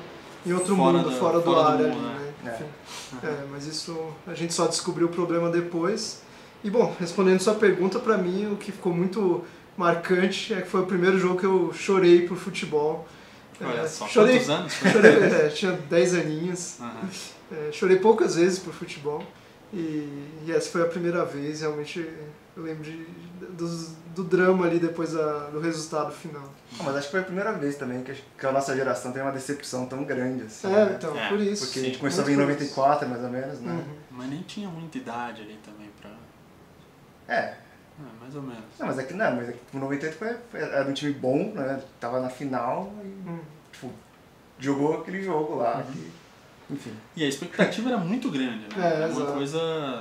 em 0.46 0.52
outro 0.52 0.76
Fora 0.76 0.98
mundo, 0.98 1.10
do- 1.10 1.16
fora 1.16 1.38
do 1.38 1.44
fora 1.44 1.56
do 1.56 1.60
ar 1.60 1.78
mundo, 1.78 1.86
ali, 1.86 1.96
né? 2.00 2.29
Né? 2.44 2.50
É. 2.50 2.54
Enfim. 2.54 2.66
É, 3.22 3.44
mas 3.50 3.66
isso 3.66 4.12
a 4.26 4.34
gente 4.34 4.52
só 4.52 4.66
descobriu 4.66 5.06
o 5.06 5.10
problema 5.10 5.50
depois. 5.50 6.22
E 6.62 6.70
bom, 6.70 6.94
respondendo 7.00 7.40
sua 7.40 7.54
pergunta, 7.54 7.98
pra 7.98 8.18
mim 8.18 8.52
o 8.52 8.56
que 8.56 8.70
ficou 8.72 8.92
muito 8.92 9.44
marcante 9.76 10.52
é 10.52 10.60
que 10.60 10.68
foi 10.68 10.82
o 10.82 10.86
primeiro 10.86 11.18
jogo 11.18 11.38
que 11.40 11.46
eu 11.46 11.72
chorei 11.72 12.26
por 12.26 12.36
futebol. 12.36 13.06
Olha 13.62 13.80
É, 13.80 13.86
só, 13.88 14.06
chorei, 14.08 14.36
quantos 14.38 14.50
anos? 14.50 14.72
chorei 14.74 15.12
é, 15.12 15.48
tinha 15.48 15.72
10 15.72 16.14
aninhos. 16.14 16.76
Aham. 16.80 17.08
É, 17.52 17.72
chorei 17.72 17.96
poucas 17.98 18.36
vezes 18.36 18.58
por 18.58 18.72
futebol. 18.72 19.22
E, 19.72 20.42
e 20.46 20.52
essa 20.52 20.70
foi 20.70 20.82
a 20.82 20.86
primeira 20.86 21.24
vez, 21.24 21.60
realmente 21.60 22.00
eu 22.56 22.62
lembro 22.62 22.82
de, 22.82 23.04
dos- 23.50 23.92
do 24.14 24.24
drama 24.24 24.66
ali 24.66 24.78
depois 24.80 25.12
da- 25.12 25.48
do 25.50 25.60
resultado 25.60 26.10
final. 26.12 26.42
Mas 26.82 26.96
acho 26.96 27.06
que 27.06 27.10
foi 27.12 27.20
a 27.20 27.24
primeira 27.24 27.52
vez 27.52 27.76
também 27.76 28.02
que, 28.02 28.10
a- 28.10 28.16
que 28.38 28.46
a 28.46 28.50
nossa 28.52 28.74
geração 28.74 29.12
tem 29.12 29.22
uma 29.22 29.30
decepção 29.32 29.86
tão 29.86 30.02
grande 30.04 30.44
assim. 30.44 30.66
É, 30.72 30.84
né? 30.86 30.94
então, 30.98 31.16
É, 31.16 31.28
por 31.28 31.38
isso. 31.40 31.66
Porque 31.66 31.78
a 31.78 31.82
gente 31.84 31.98
começou 31.98 32.22
a 32.22 32.26
ver 32.26 32.32
em 32.32 32.36
por 32.36 32.42
isso. 32.50 32.50
94, 32.74 33.08
mais 33.08 33.22
ou 33.22 33.30
menos, 33.30 33.60
né? 33.60 33.72
Uhum. 33.72 33.94
Mas 34.10 34.28
nem 34.30 34.42
tinha 34.42 34.68
muita 34.68 34.98
idade 34.98 35.42
ali 35.42 35.58
também 35.64 35.88
pra. 36.00 36.10
É. 37.28 37.38
É, 37.38 38.20
mais 38.20 38.34
ou 38.34 38.42
menos. 38.42 38.64
Não, 38.78 38.86
mas 38.86 38.98
é 38.98 39.02
que 39.04 39.14
não, 39.14 39.36
mas 39.36 39.48
é 39.50 39.52
que 39.52 39.58
tipo, 39.58 39.78
98 39.78 40.16
foi, 40.16 40.34
foi- 40.50 40.60
era 40.60 40.88
um 40.88 40.92
time 40.92 41.12
bom, 41.12 41.52
né? 41.54 41.80
Tava 42.00 42.18
na 42.20 42.28
final 42.30 42.92
e 43.04 43.06
Hum. 43.28 43.38
tipo, 43.70 43.92
jogou 44.58 45.00
aquele 45.00 45.22
jogo 45.22 45.56
lá. 45.56 45.76
Uhum. 45.76 45.92
que- 45.92 46.19
enfim. 46.72 46.92
E 47.16 47.24
a 47.24 47.28
expectativa 47.28 47.88
era 47.90 47.98
muito 47.98 48.30
grande, 48.30 48.60
né? 48.60 48.68
É, 48.78 49.02
era 49.02 49.12
uma 49.12 49.26
coisa. 49.32 49.58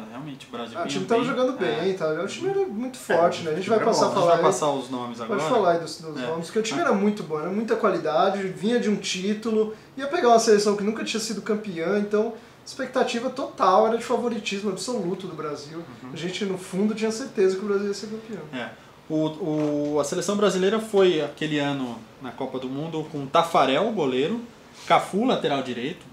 Realmente, 0.10 0.48
o 0.48 0.52
Brasil 0.52 0.78
Ah, 0.80 0.84
o 0.84 0.88
time 0.88 1.06
tava 1.06 1.22
bem- 1.22 1.30
jogando 1.30 1.64
é. 1.66 1.82
bem, 1.82 1.94
tá? 1.96 2.08
O 2.10 2.28
time 2.28 2.50
era 2.50 2.60
muito 2.68 2.98
forte, 2.98 3.44
né? 3.44 3.52
A 3.52 3.56
gente 3.56 3.70
vai 3.70 3.80
passar 3.80 4.06
bom. 4.06 4.06
a 4.06 4.10
A 4.12 4.14
gente 4.16 4.22
falar 4.24 4.36
vai 4.36 4.44
passar 4.44 4.72
os 4.72 4.90
nomes 4.90 5.22
agora. 5.22 5.40
Pode 5.40 5.52
falar 5.54 5.72
aí 5.74 5.80
dos, 5.80 6.00
dos 6.02 6.18
É. 6.22 6.28
nomes, 6.28 6.46
porque 6.48 6.60
o 6.60 6.64
time 6.64 6.82
era 6.82 6.94
muito 6.94 7.24
bom, 7.24 7.40
era 7.40 7.50
muita 7.50 7.76
qualidade, 7.76 8.42
vinha 8.44 8.80
de 8.80 8.90
um 8.90 8.96
título, 8.96 9.76
ia 9.98 10.08
pegar 10.08 10.30
uma 10.30 10.40
seleção 10.40 10.76
que 10.76 10.84
nunca 10.84 11.04
tinha 11.04 11.20
sido 11.20 11.42
campeã, 11.42 12.00
então 12.00 12.34
expectativa 12.66 13.30
total 13.32 13.88
era 13.88 13.98
de 13.98 14.04
favoritismo 14.04 14.70
absoluto 14.70 15.26
do 15.26 15.36
Brasil. 15.36 15.80
Uhum. 16.04 16.10
A 16.14 16.16
gente, 16.16 16.46
no 16.46 16.58
fundo, 16.58 16.94
tinha 16.94 17.12
certeza 17.12 17.56
que 17.58 17.66
o 17.66 17.68
Brasil 17.68 17.88
ia 17.88 17.94
ser 17.96 18.08
campeão. 18.08 18.44
É. 18.54 18.70
O, 19.10 19.96
o, 19.96 20.00
a 20.00 20.04
seleção 20.04 20.38
brasileira 20.38 20.80
foi 20.80 21.20
aquele 21.20 21.58
ano 21.58 21.98
na 22.22 22.32
Copa 22.32 22.60
do 22.60 22.68
Mundo 22.70 23.08
com 23.12 23.26
Tafarel, 23.26 23.92
goleiro, 23.92 24.40
Cafu, 24.86 25.26
lateral 25.26 25.64
direito, 25.64 26.06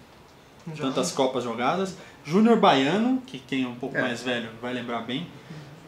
Já. 0.74 0.84
tantas 0.84 1.12
Copas 1.12 1.44
jogadas, 1.44 1.96
Júnior 2.24 2.58
Baiano, 2.58 3.22
que 3.26 3.38
quem 3.38 3.64
é 3.64 3.68
um 3.68 3.74
pouco 3.76 3.96
É. 3.96 4.02
mais 4.02 4.22
velho 4.22 4.48
vai 4.60 4.72
lembrar 4.72 5.02
bem, 5.02 5.26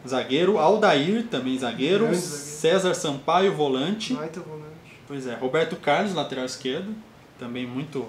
zagueiro, 0.07 0.57
Aldair, 0.57 1.27
também 1.27 1.57
zagueiro, 1.57 2.05
zagueiro. 2.05 2.21
César 2.25 2.93
Sampaio, 2.93 3.53
volante, 3.53 4.13
Baita 4.13 4.39
volante. 4.39 4.65
pois 5.07 5.27
é, 5.27 5.35
Roberto 5.35 5.75
Carlos, 5.75 6.13
lateral 6.13 6.45
esquerdo, 6.45 6.93
também 7.37 7.67
muito 7.67 8.05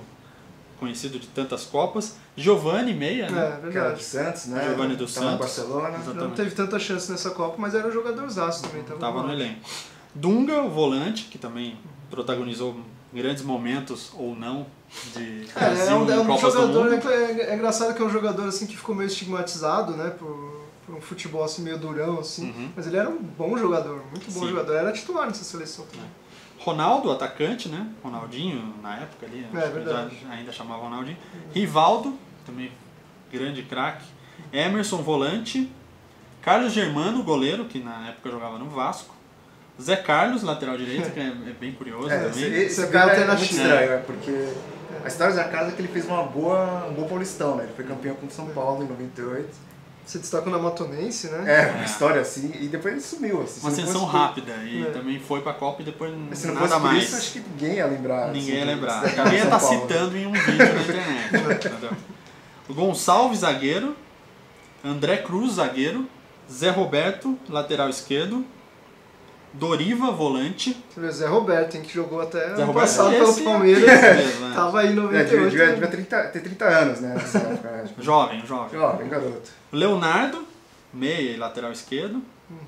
conhecido 0.78 1.18
de 1.18 1.26
tantas 1.26 1.64
Copas, 1.64 2.16
Giovanni, 2.36 2.94
meia, 2.94 3.26
É, 3.26 3.30
né? 3.30 3.60
Era 3.74 3.90
do. 3.92 4.00
Santos, 4.00 4.46
né? 4.46 4.64
Giovanni 4.64 4.96
dos 4.96 5.12
Tava 5.12 5.26
no 5.26 5.32
Santos. 5.32 5.46
Barcelona. 5.46 5.88
Exatamente. 5.96 6.16
Não 6.24 6.30
teve 6.30 6.50
tanta 6.52 6.78
chance 6.78 7.10
nessa 7.10 7.30
Copa, 7.30 7.56
mas 7.58 7.74
era 7.74 7.86
um 7.86 7.92
jogadorzaço 7.92 8.62
também. 8.62 8.82
Tava, 8.84 8.98
Tava 8.98 9.22
no 9.24 9.32
elenco. 9.32 9.60
Dunga, 10.14 10.62
o 10.62 10.70
volante, 10.70 11.24
que 11.24 11.36
também 11.36 11.76
protagonizou 12.10 12.80
grandes 13.12 13.42
momentos 13.42 14.10
ou 14.16 14.34
não 14.34 14.66
de 15.14 15.46
É, 15.56 15.60
Brasil 15.60 15.86
é 15.86 15.94
um, 15.94 16.10
é 16.10 16.18
um 16.20 16.26
Copas 16.26 16.52
do 16.54 16.60
jogador, 16.60 16.90
Mundo. 16.90 17.10
é, 17.10 17.50
é 17.50 17.54
engraçado 17.54 17.94
que 17.94 18.02
é 18.02 18.04
um 18.04 18.10
jogador 18.10 18.48
assim 18.48 18.66
que 18.66 18.76
ficou 18.76 18.94
meio 18.94 19.06
estigmatizado, 19.06 19.92
né, 19.96 20.10
por, 20.18 20.60
por 20.86 20.94
um 20.96 21.00
futebol 21.00 21.44
assim 21.44 21.62
meio 21.62 21.78
durão 21.78 22.18
assim, 22.18 22.50
Uhum. 22.50 22.70
mas 22.76 22.86
ele 22.86 22.96
era 22.96 23.08
um 23.08 23.18
bom 23.18 23.56
jogador, 23.56 24.02
muito 24.10 24.30
bom 24.32 24.40
Sim. 24.40 24.48
jogador, 24.48 24.74
era 24.74 24.92
titular 24.92 25.26
nessa 25.26 25.44
seleção 25.44 25.84
também. 25.86 26.06
Ronaldo, 26.58 27.10
atacante, 27.10 27.70
né? 27.70 27.86
Ronaldinho, 28.04 28.74
na 28.82 28.96
época 28.96 29.24
ali, 29.26 29.46
É, 29.54 30.30
ainda 30.34 30.52
chamava 30.52 30.82
Ronaldinho. 30.82 31.16
Rivaldo, 31.54 32.18
também 32.44 32.70
grande 33.32 33.62
craque. 33.62 34.04
Emerson, 34.52 34.98
volante. 34.98 35.72
Carlos 36.42 36.72
Germano, 36.74 37.22
goleiro, 37.22 37.64
que 37.64 37.78
na 37.78 38.08
época 38.08 38.30
jogava 38.30 38.58
no 38.58 38.68
Vasco. 38.68 39.14
Zé 39.80 39.96
Carlos, 39.96 40.42
lateral 40.42 40.76
direito, 40.76 41.10
que 41.10 41.18
é, 41.20 41.28
é 41.28 41.54
bem 41.58 41.72
curioso 41.72 42.10
É, 42.10 42.28
também. 42.28 42.44
esse, 42.44 42.80
esse 42.82 42.86
cara 42.88 43.12
é 43.12 43.16
muito 43.20 43.30
alternativa. 43.30 43.62
estranho, 43.62 43.92
é, 43.92 43.96
porque 43.98 44.52
a 45.04 45.08
história 45.08 45.34
da 45.34 45.44
casa 45.44 45.70
é 45.70 45.72
que 45.72 45.80
ele 45.80 45.88
fez 45.88 46.06
uma 46.06 46.22
boa, 46.22 46.86
um 46.88 46.94
bom 46.94 47.06
paulistão, 47.08 47.56
né? 47.56 47.64
Ele 47.64 47.72
foi 47.74 47.84
campeão 47.84 48.14
com 48.16 48.26
o 48.26 48.30
São 48.30 48.46
Paulo 48.48 48.82
em 48.84 48.88
98. 48.88 49.48
Se 50.06 50.18
destacou 50.18 50.50
na 50.52 50.58
Matonense, 50.58 51.28
né? 51.28 51.44
É, 51.46 51.70
uma 51.72 51.84
história 51.84 52.20
assim, 52.20 52.50
e 52.60 52.66
depois 52.66 52.94
ele 52.94 53.02
sumiu. 53.02 53.42
Assim, 53.42 53.60
Uma 53.60 53.70
ascensão 53.70 54.00
fosse 54.00 54.12
rápida 54.16 54.52
e 54.64 54.82
É. 54.84 54.90
também 54.90 55.20
foi 55.20 55.40
pra 55.40 55.52
Copa 55.52 55.82
e 55.82 55.84
depois 55.84 56.12
Se 56.32 56.48
não 56.48 56.54
nada 56.54 56.78
mais. 56.80 57.04
isso, 57.04 57.16
acho 57.16 57.32
que 57.34 57.40
ninguém 57.40 57.74
ia 57.76 57.86
lembrar. 57.86 58.26
Ninguém 58.32 58.40
assim, 58.42 58.52
ia 58.58 58.64
lembrar. 58.64 59.02
Ninguém 59.04 59.32
ia 59.38 59.44
estar 59.44 59.60
Paulo. 59.60 59.80
citando 59.82 60.16
em 60.16 60.26
um 60.26 60.32
vídeo 60.32 60.58
na 60.74 60.82
internet. 60.82 61.70
O 62.68 62.74
Gonçalves, 62.74 63.40
zagueiro. 63.40 63.94
André 64.84 65.18
Cruz, 65.18 65.54
zagueiro. 65.54 66.06
Zé 66.50 66.70
Roberto, 66.70 67.38
lateral 67.48 67.88
esquerdo. 67.88 68.44
Doriva, 69.52 70.10
volante. 70.12 70.76
Zé 71.10 71.26
Roberto, 71.26 71.74
hein, 71.76 71.82
que 71.82 71.92
jogou 71.92 72.20
até 72.20 72.38
Zé 72.38 72.46
ano 72.54 72.66
Roberto, 72.66 72.86
passado 72.86 73.10
pelo 73.10 73.38
é 73.38 73.42
Palmeiras, 73.42 73.82
mesmo, 74.16 74.48
né? 74.48 74.54
tava 74.54 74.80
aí 74.80 74.86
em 74.86 74.90
É, 74.90 74.94
devia, 74.94 75.02
98. 75.02 75.50
devia, 75.50 75.66
devia 75.72 75.88
30, 75.88 76.22
ter 76.28 76.40
30 76.40 76.64
anos, 76.66 77.00
né? 77.00 77.14
Nessa 77.14 77.38
época, 77.48 77.70
né? 77.70 77.84
Tipo, 77.86 78.02
Jovem, 78.02 78.46
jovem. 78.46 78.78
Jovem, 78.80 79.08
garoto. 79.08 79.50
Leonardo, 79.72 80.44
meia 80.94 81.32
e 81.32 81.36
lateral 81.36 81.72
esquerdo. 81.72 82.22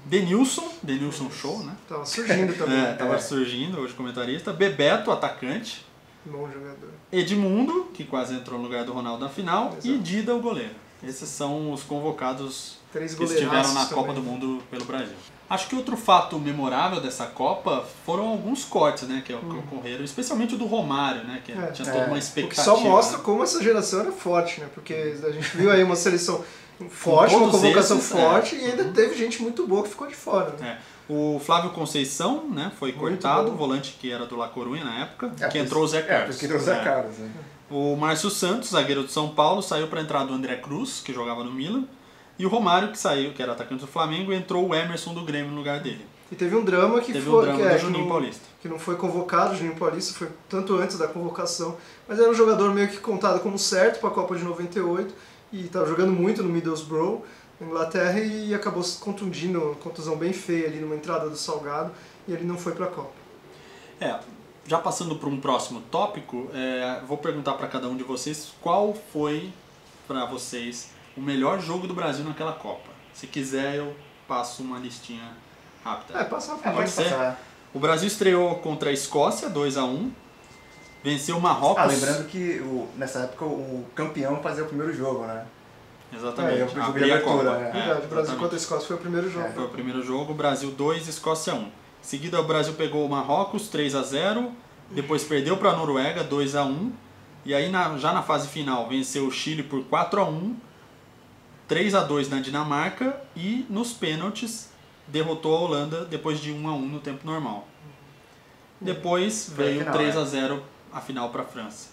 Denilson, 0.05 0.69
Denilson 0.83 1.29
Show, 1.31 1.59
né? 1.65 1.73
Tava 1.89 2.05
surgindo 2.07 2.55
também. 2.57 2.79
É, 2.85 2.93
tava 2.95 3.15
É. 3.17 3.19
surgindo 3.19 3.79
hoje 3.81 3.95
comentarista. 3.95 4.53
Bebeto, 4.53 5.11
atacante. 5.11 5.85
Bom 6.25 6.49
jogador. 6.53 6.91
Edmundo, 7.11 7.91
que 7.93 8.05
quase 8.05 8.35
entrou 8.35 8.59
no 8.59 8.65
lugar 8.65 8.85
do 8.85 8.93
Ronaldo 8.93 9.25
na 9.25 9.29
final. 9.31 9.77
E 9.83 9.89
Exato. 9.91 10.05
Dida, 10.05 10.35
o 10.35 10.41
goleiro. 10.41 10.71
Esses 11.03 11.29
são 11.29 11.73
os 11.73 11.83
convocados 11.83 12.79
Três 12.93 13.15
que 13.15 13.25
estiveram 13.25 13.75
na 13.75 13.87
Copa 13.87 14.13
do. 14.13 14.23
Mundo 14.23 14.63
pelo 14.71 14.85
Brasil. 14.85 15.17
Acho 15.55 15.69
que 15.69 15.77
outro 15.77 15.97
fato 15.97 16.39
memorável 16.39 17.01
dessa 17.01 17.27
Copa 17.27 17.85
foram 18.07 18.27
alguns 18.29 18.65
cortes, 18.65 19.07
né, 19.07 19.23
que, 19.25 19.35
que 19.35 19.57
ocorreram, 19.57 20.03
especialmente 20.05 20.55
o 20.55 20.59
do 20.59 20.67
Romário, 20.67 21.25
né, 21.25 21.43
que 21.45 21.53
Hum. 21.53 21.63
É. 21.63 21.67
tinha 21.73 21.89
É. 21.89 21.93
toda 21.93 22.07
uma 22.07 22.15
O 22.15 22.19
expectativa. 22.19 22.63
que 22.75 22.81
só 22.81 22.81
mostra 22.83 23.19
né? 23.19 23.25
como 23.25 23.43
essa 23.43 23.63
geração 23.63 24.01
era 24.01 24.13
forte, 24.13 24.61
né? 24.61 24.69
Porque 24.75 24.95
a 24.95 25.31
gente 25.31 25.57
viu 25.57 25.71
aí 25.71 25.83
uma 25.85 25.97
seleção 25.97 26.43
forte, 26.89 27.35
uma 27.35 27.51
convocação 27.51 27.99
esses, 27.99 28.11
forte 28.11 28.57
é. 28.57 28.59
e 28.61 28.65
ainda 28.71 28.85
teve 28.85 29.15
gente 29.15 29.43
muito 29.43 29.67
boa 29.67 29.83
que 29.83 29.91
ficou 29.91 30.07
de 30.09 30.15
fora, 30.15 30.55
né? 30.59 30.79
É. 30.89 31.13
O 31.13 31.39
Flávio 31.45 31.71
Conceição, 31.71 32.49
né, 32.49 32.73
foi 32.79 32.93
Muito 32.93 33.01
cortado, 33.21 33.51
bom. 33.51 33.57
volante 33.57 33.97
que 34.01 34.11
era 34.11 34.25
do 34.25 34.37
La 34.37 34.49
Coruña 34.49 34.85
na 34.85 35.01
época, 35.03 35.33
É, 35.41 35.49
que 35.49 35.59
entrou 35.59 35.85
o 35.85 35.87
Zé 35.87 35.99
É, 35.99 36.03
Carlos. 36.03 36.29
porque 36.37 36.47
entrou 36.47 36.61
o 36.61 36.65
Zé 36.65 36.79
É. 36.81 36.85
Carlos, 36.85 37.19
né? 37.19 37.31
O 37.71 37.97
Márcio 37.97 38.31
Santos, 38.31 38.71
zagueiro 38.71 39.05
de 39.05 39.13
São 39.13 39.29
Paulo, 39.31 39.61
saiu 39.63 39.89
para 39.89 40.01
entrar 40.01 40.25
do 40.25 40.33
André 40.33 40.57
Cruz, 40.57 41.01
que 41.05 41.13
jogava 41.13 41.43
no 41.45 41.51
Milan. 41.53 41.85
E 42.39 42.47
o 42.47 42.49
Romário, 42.49 42.91
que 42.91 42.99
saiu, 42.99 43.33
que 43.33 43.43
era 43.43 43.53
atacante 43.53 43.83
do 43.83 43.87
Flamengo, 43.87 44.33
entrou 44.33 44.69
o 44.69 44.75
Emerson 44.75 45.15
do 45.15 45.25
Grêmio 45.25 45.51
no 45.51 45.57
lugar 45.59 45.81
dele. 45.81 46.07
E 46.31 46.35
teve 46.35 46.57
um 46.57 46.65
drama 46.65 47.01
que 47.01 47.13
Teve 47.13 47.29
um 47.29 47.33
foi 47.33 47.43
drama 47.45 47.59
que, 47.59 47.65
é, 47.67 47.79
Juninho 47.79 48.05
não, 48.05 48.09
Paulista. 48.09 48.45
que 48.63 48.69
não 48.69 48.79
foi 48.79 48.97
convocado, 48.97 49.53
o 49.53 49.57
Juninho 49.57 49.77
Paulista 49.77 50.19
foi 50.19 50.29
tanto 50.49 50.75
antes 50.77 50.97
da 50.97 51.07
convocação, 51.07 51.77
mas 52.09 52.19
era 52.19 52.31
um 52.31 52.35
jogador 52.35 52.73
meio 52.73 52.89
que 52.89 52.97
contado 52.97 53.41
como 53.41 53.59
certo 53.59 54.01
para 54.01 54.09
a 54.09 54.13
Copa 54.13 54.35
de 54.35 54.43
98 54.43 55.15
e 55.53 55.67
estava 55.67 55.87
jogando 55.87 56.11
muito 56.11 56.43
no 56.43 56.49
Middlesbrough, 56.49 57.23
na 57.61 57.67
Inglaterra, 57.67 58.19
e 58.19 58.55
acabou 58.55 58.83
se 58.83 58.99
contundindo, 58.99 59.61
uma 59.61 59.75
contusão 59.75 60.17
bem 60.17 60.33
feia 60.33 60.69
ali 60.69 60.79
numa 60.79 60.95
entrada 60.95 61.29
do 61.29 61.37
Salgado, 61.37 61.93
e 62.27 62.33
ele 62.33 62.45
não 62.45 62.57
foi 62.57 62.73
para 62.73 62.87
a 62.87 62.89
Copa. 62.89 63.13
É, 64.01 64.19
já 64.67 64.79
passando 64.79 65.17
para 65.17 65.29
um 65.29 65.39
próximo 65.39 65.83
tópico, 65.91 66.49
é, 66.55 67.03
vou 67.07 67.19
perguntar 67.19 67.55
para 67.55 67.69
cada 67.69 67.89
um 67.89 67.97
de 67.97 68.05
vocês 68.05 68.53
qual 68.63 68.95
foi 69.13 69.53
para 70.09 70.25
vocês 70.25 70.91
o 71.17 71.21
melhor 71.21 71.61
jogo 71.61 71.87
do 71.87 71.95
Brasil 71.95 72.25
naquela 72.25 72.53
Copa. 72.53 72.91
Se 73.13 73.27
quiser, 73.27 73.77
eu 73.77 73.95
passo 74.27 74.63
uma 74.63 74.79
listinha 74.79 75.29
rápida. 75.85 76.19
É, 76.19 76.25
passa 76.25 76.57
É, 76.63 76.71
pode 76.71 76.91
ser? 76.91 77.05
passar. 77.05 77.41
O 77.75 77.79
Brasil 77.79 78.07
estreou 78.09 78.55
contra 78.57 78.91
a 78.91 78.93
Escócia, 78.93 79.49
2 79.49 79.77
a 79.77 79.85
1 79.85 80.13
Venceu 81.05 81.37
o 81.37 81.41
Marrocos. 81.41 81.83
Ah, 81.83 81.87
lembrando 81.87 82.29
que 82.29 82.61
o, 82.61 82.87
nessa 82.97 83.21
época 83.21 83.45
o 83.45 83.85
campeão 83.93 84.41
fazia 84.41 84.63
o 84.63 84.69
primeiro 84.69 84.93
jogo, 84.95 85.25
né? 85.27 85.45
Exatamente. 86.15 86.61
É, 86.61 86.65
o 86.65 86.69
jogo 86.69 86.93
de 86.99 87.11
abertura, 87.11 87.51
Copa. 87.51 87.77
é. 87.77 87.89
É, 87.91 87.95
o 88.05 88.07
Brasil 88.09 88.37
contra 88.37 88.55
a 88.57 88.59
Escócia 88.59 88.87
foi 88.87 88.97
o 88.97 88.99
primeiro 89.01 89.29
jogo. 89.29 89.49
Foi 89.53 89.65
o 89.65 89.69
primeiro 89.69 90.01
jogo, 90.03 90.33
Brasil 90.33 90.71
2, 90.71 91.09
Escócia 91.09 91.55
1. 91.55 91.59
Em 91.59 91.71
seguida, 92.03 92.41
o 92.41 92.45
Brasil 92.45 92.75
pegou 92.75 93.05
o 93.05 93.09
Marrocos 93.11 93.69
3 93.69 93.95
a 93.97 94.03
0 94.03 94.53
depois 94.91 95.25
perdeu 95.25 95.57
para 95.57 95.71
a 95.71 95.77
Noruega 95.77 96.23
2 96.23 96.55
a 96.55 96.65
1 96.65 96.93
e 97.47 97.55
aí 97.55 97.71
na- 97.71 97.97
já 97.97 98.13
na 98.13 98.23
fase 98.23 98.47
final 98.47 98.87
venceu 98.89 99.27
o 99.27 99.31
Chile 99.33 99.63
por 99.63 99.83
4 99.85 100.21
a 100.21 100.25
1 100.25 100.55
3 101.73 101.95
a 101.95 102.03
2 102.03 102.29
na 102.29 102.39
Dinamarca 102.39 103.19
e 103.35 103.65
nos 103.71 103.95
pênaltis 103.95 104.69
derrotou 105.09 105.57
a 105.57 105.61
Holanda 105.61 106.05
depois 106.05 106.39
de 106.39 106.53
1 106.53 106.69
a 106.69 106.75
1 106.75 106.79
no 106.87 107.01
tempo 107.01 107.27
normal. 107.27 107.67
Depois 108.79 109.47
Foi 109.47 109.65
veio 109.65 109.79
final, 109.79 109.95
3 109.95 110.15
né? 110.15 110.21
a 110.21 110.25
0 110.25 110.63
a 110.93 111.01
final 111.01 111.31
para 111.31 111.43
a 111.43 111.45
França. 111.47 111.89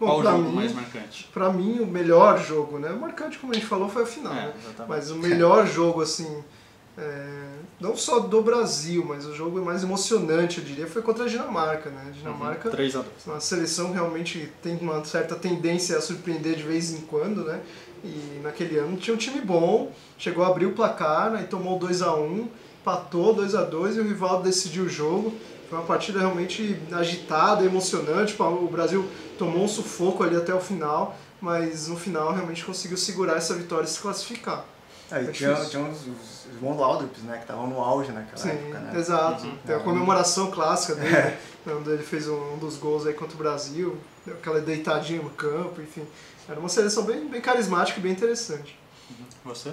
Bom, 0.00 0.06
Qual 0.06 0.20
o 0.20 0.22
jogo 0.22 0.42
mim, 0.42 0.54
mais 0.54 0.72
marcante? 0.72 1.28
Pra 1.34 1.52
mim, 1.52 1.80
o 1.80 1.86
melhor 1.86 2.42
jogo, 2.42 2.78
né? 2.78 2.90
O 2.92 2.98
marcante, 2.98 3.38
como 3.38 3.52
a 3.52 3.56
gente 3.56 3.66
falou, 3.66 3.90
foi 3.90 4.04
a 4.04 4.06
final, 4.06 4.32
É, 4.32 4.46
né? 4.46 4.54
Mas 4.88 5.10
o 5.10 5.16
melhor 5.16 5.66
jogo, 5.66 6.00
assim, 6.00 6.42
é, 6.98 7.48
não 7.80 7.96
só 7.96 8.20
do 8.20 8.40
Brasil, 8.42 9.04
mas 9.06 9.26
o 9.26 9.34
jogo 9.34 9.62
mais 9.62 9.82
emocionante, 9.82 10.58
eu 10.58 10.64
diria, 10.64 10.86
foi 10.86 11.02
contra 11.02 11.24
a 11.24 11.28
Dinamarca. 11.28 11.90
Né? 11.90 12.06
A 12.08 12.10
Dinamarca, 12.10 12.70
3 12.70 12.96
a 12.96 13.02
2 13.02 13.26
uma 13.26 13.40
seleção 13.40 13.92
realmente 13.92 14.52
tem 14.62 14.76
uma 14.78 15.04
certa 15.04 15.34
tendência 15.34 15.96
a 15.98 16.00
surpreender 16.00 16.56
de 16.56 16.62
vez 16.62 16.92
em 16.92 17.02
quando, 17.02 17.44
né? 17.44 17.60
E 18.04 18.40
naquele 18.42 18.78
ano 18.78 18.96
tinha 18.96 19.14
um 19.14 19.18
time 19.18 19.40
bom, 19.40 19.92
chegou 20.16 20.44
a 20.44 20.48
abrir 20.48 20.66
o 20.66 20.72
placar, 20.72 21.34
aí 21.34 21.44
tomou 21.44 21.78
2 21.78 22.02
a 22.02 22.14
1 22.14 22.48
empatou 22.86 23.34
2 23.34 23.56
a 23.56 23.64
2 23.64 23.96
e 23.96 24.00
o 24.00 24.04
Rivaldo 24.04 24.44
decidiu 24.44 24.84
o 24.84 24.88
jogo. 24.88 25.34
Foi 25.68 25.76
uma 25.76 25.84
partida 25.84 26.20
realmente 26.20 26.78
agitada, 26.92 27.64
emocionante. 27.64 28.36
O 28.40 28.68
Brasil 28.68 29.04
tomou 29.36 29.64
um 29.64 29.68
sufoco 29.68 30.22
ali 30.22 30.36
até 30.36 30.54
o 30.54 30.60
final, 30.60 31.18
mas 31.40 31.88
no 31.88 31.96
final 31.96 32.32
realmente 32.32 32.64
conseguiu 32.64 32.96
segurar 32.96 33.36
essa 33.36 33.54
vitória 33.54 33.84
e 33.84 33.88
se 33.88 33.98
classificar. 33.98 34.64
E 35.10 35.14
É 35.14 35.30
tinha, 35.30 35.54
tinha 35.66 35.82
os, 35.84 36.00
os, 36.00 36.46
os 36.52 36.60
Von 36.60 36.76
Laudrups, 36.78 37.22
né, 37.22 37.34
que 37.36 37.42
estavam 37.42 37.66
no 37.68 37.80
auge 37.80 38.10
naquela 38.12 38.36
Sim, 38.36 38.50
época, 38.50 38.78
né? 38.80 38.98
exato. 38.98 39.46
Tem 39.64 39.76
a 39.76 39.80
comemoração 39.80 40.50
clássica 40.50 40.94
dele, 40.96 41.14
É. 41.14 41.38
né, 41.64 41.74
onde 41.74 41.90
ele 41.90 42.02
fez 42.02 42.26
um, 42.28 42.54
um 42.54 42.58
dos 42.58 42.76
gols 42.76 43.06
aí 43.06 43.14
contra 43.14 43.34
o 43.34 43.38
Brasil, 43.38 43.96
aquela 44.26 44.60
deitadinha 44.60 45.22
no 45.22 45.30
campo, 45.30 45.80
enfim. 45.80 46.04
Era 46.48 46.58
uma 46.58 46.68
seleção 46.68 47.04
bem, 47.04 47.28
bem 47.28 47.40
carismática 47.40 47.98
e 48.00 48.02
bem 48.02 48.12
interessante. 48.12 48.76
Você? 49.44 49.72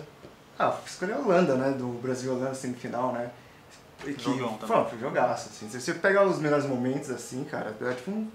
Ah, 0.60 0.76
escolhi 0.86 1.12
a 1.14 1.18
Holanda, 1.18 1.56
né, 1.56 1.72
do 1.72 1.88
Brasil-Holanda 2.02 2.54
semifinal, 2.54 3.12
né? 3.12 3.32
E 4.06 4.14
que, 4.14 4.24
Jogão 4.24 4.58
também. 4.58 4.86
Foi 4.90 5.00
jogaço, 5.00 5.50
assim. 5.50 5.68
Se 5.70 5.80
você 5.82 5.94
pegar 5.94 6.26
os 6.26 6.38
melhores 6.38 6.66
momentos, 6.66 7.10
assim, 7.10 7.44
cara, 7.46 7.76
é 7.82 7.94
tipo 7.94 8.12
um- 8.12 8.28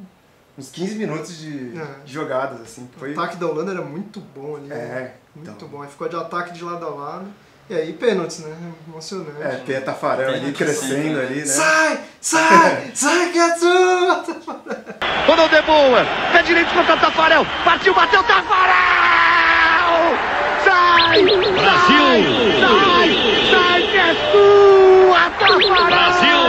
uns 0.59 0.71
15 0.71 0.95
minutos 0.97 1.39
de, 1.39 1.79
É. 1.79 1.87
de 2.05 2.13
jogadas, 2.13 2.61
assim. 2.61 2.89
O 2.97 2.99
Foi... 2.99 3.13
ataque 3.13 3.37
da 3.37 3.47
Holanda 3.47 3.71
era 3.71 3.83
muito 3.83 4.21
bom 4.21 4.57
ali, 4.57 4.67
né? 4.67 4.77
É, 4.77 5.15
muito 5.35 5.51
então. 5.51 5.69
bom. 5.69 5.83
Aí 5.83 5.89
ficou 5.89 6.09
de 6.09 6.17
ataque 6.17 6.53
de 6.53 6.65
lado 6.65 6.85
a 6.85 6.91
lado. 6.91 7.27
E 7.71 7.75
aí 7.75 7.93
pênaltis, 7.93 8.39
né? 8.41 8.57
Emocionante. 8.89 9.43
É, 9.43 9.63
Pia 9.65 9.81
Tafarel 9.83 10.31
ali 10.31 10.53
crescendo 10.53 10.95
sempre. 10.95 11.21
ali, 11.21 11.41
né? 11.41 11.47
Sai! 11.47 12.01
Sai! 12.21 12.91
sai 12.97 13.31
que 13.31 13.39
é 13.39 13.51
tua! 13.59 14.25
Ronaldo 15.27 15.55
de 15.55 15.63
boa. 15.63 16.07
Pé 16.33 16.43
direito 16.43 16.73
contra 16.73 16.97
o 16.97 16.99
Tafarel. 17.01 17.47
Partiu, 17.65 17.95
bateu 17.95 18.23
Tafarel! 18.23 20.17
Sai! 20.65 21.23
Brasil! 21.23 22.09
Sai! 22.59 23.09
Sai 23.51 23.83
que 23.83 23.99
é 23.99 24.15
sua, 24.33 25.31
Tafarel! 25.39 26.19
Tem 26.21 26.35
uma 26.35 26.48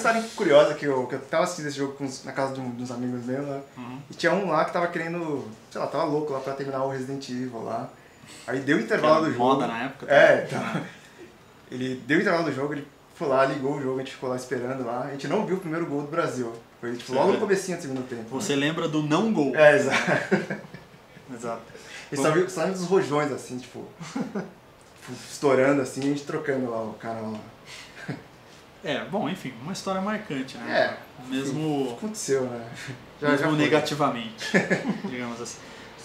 história 0.00 0.22
curiosa 0.34 0.74
que 0.74 0.86
eu, 0.86 1.06
que 1.06 1.14
eu 1.14 1.20
tava 1.20 1.44
assistindo 1.44 1.68
esse 1.68 1.76
jogo 1.76 1.96
na 2.24 2.32
casa 2.32 2.54
de, 2.54 2.60
um, 2.60 2.74
uns 2.78 2.90
amigos 2.90 3.24
meus 3.24 3.46
lá. 3.46 3.60
E 4.10 4.14
tinha 4.14 4.32
um 4.32 4.48
lá 4.50 4.64
que 4.64 4.72
tava 4.72 4.88
querendo, 4.88 5.46
sei 5.70 5.80
lá, 5.80 5.86
tava 5.86 6.04
louco 6.04 6.32
lá 6.32 6.40
pra 6.40 6.54
terminar 6.54 6.84
o 6.84 6.90
Resident 6.90 7.28
Evil 7.28 7.62
lá. 7.62 7.88
Aí 8.46 8.60
deu 8.60 8.78
o 8.78 8.80
intervalo 8.80 9.24
do 9.24 9.32
jogo. 9.32 9.44
moda 9.44 9.66
na 9.66 9.84
época, 9.84 10.06
tá? 10.06 10.14
É, 10.14 10.46
então. 10.46 10.82
Ele 11.70 12.02
deu 12.06 12.18
o 12.18 12.20
intervalo 12.20 12.44
do 12.44 12.52
jogo, 12.52 12.74
ele 12.74 12.84
foi 13.14 13.28
lá, 13.28 13.44
ligou 13.44 13.76
o 13.76 13.80
jogo, 13.80 14.00
a 14.00 14.02
gente 14.02 14.10
ficou 14.10 14.28
lá 14.28 14.34
esperando 14.34 14.84
lá. 14.84 15.02
A 15.02 15.10
gente 15.12 15.28
não 15.28 15.46
viu 15.46 15.56
o 15.56 15.60
primeiro 15.60 15.86
gol 15.86 16.02
do 16.02 16.08
Brasil. 16.08 16.52
Foi 16.80 16.96
tipo, 16.96 17.14
logo 17.14 17.32
no 17.32 17.38
comecinho 17.38 17.76
do 17.76 17.80
segundo 17.82 18.08
tempo. 18.08 18.24
Você 18.30 18.56
lembra 18.56 18.88
do 18.88 19.04
não 19.04 19.32
gol. 19.32 19.54
É, 19.54 19.76
exato. 19.76 20.00
Exato. 21.32 21.62
E 22.10 22.16
só 22.16 22.32
viu 22.32 22.44
dos 22.44 22.84
rojões, 22.86 23.30
assim, 23.30 23.56
tipo, 23.56 23.86
tipo, 24.02 25.12
estourando 25.30 25.80
assim, 25.80 26.00
a 26.00 26.06
gente 26.06 26.24
trocando 26.24 26.68
lá 26.68 26.82
o 26.82 26.94
cara 26.94 27.20
lá. 27.20 27.38
É, 28.82 29.04
bom, 29.04 29.28
enfim, 29.28 29.52
uma 29.62 29.72
história 29.72 30.00
marcante, 30.00 30.56
né? 30.56 30.72
É, 30.72 31.30
Mesmo, 31.30 31.94
Aconteceu, 31.98 32.42
né? 32.42 32.64
mesmo 33.20 33.48
foi. 33.48 33.56
negativamente, 33.58 34.46
digamos 35.08 35.40
assim. 35.40 35.58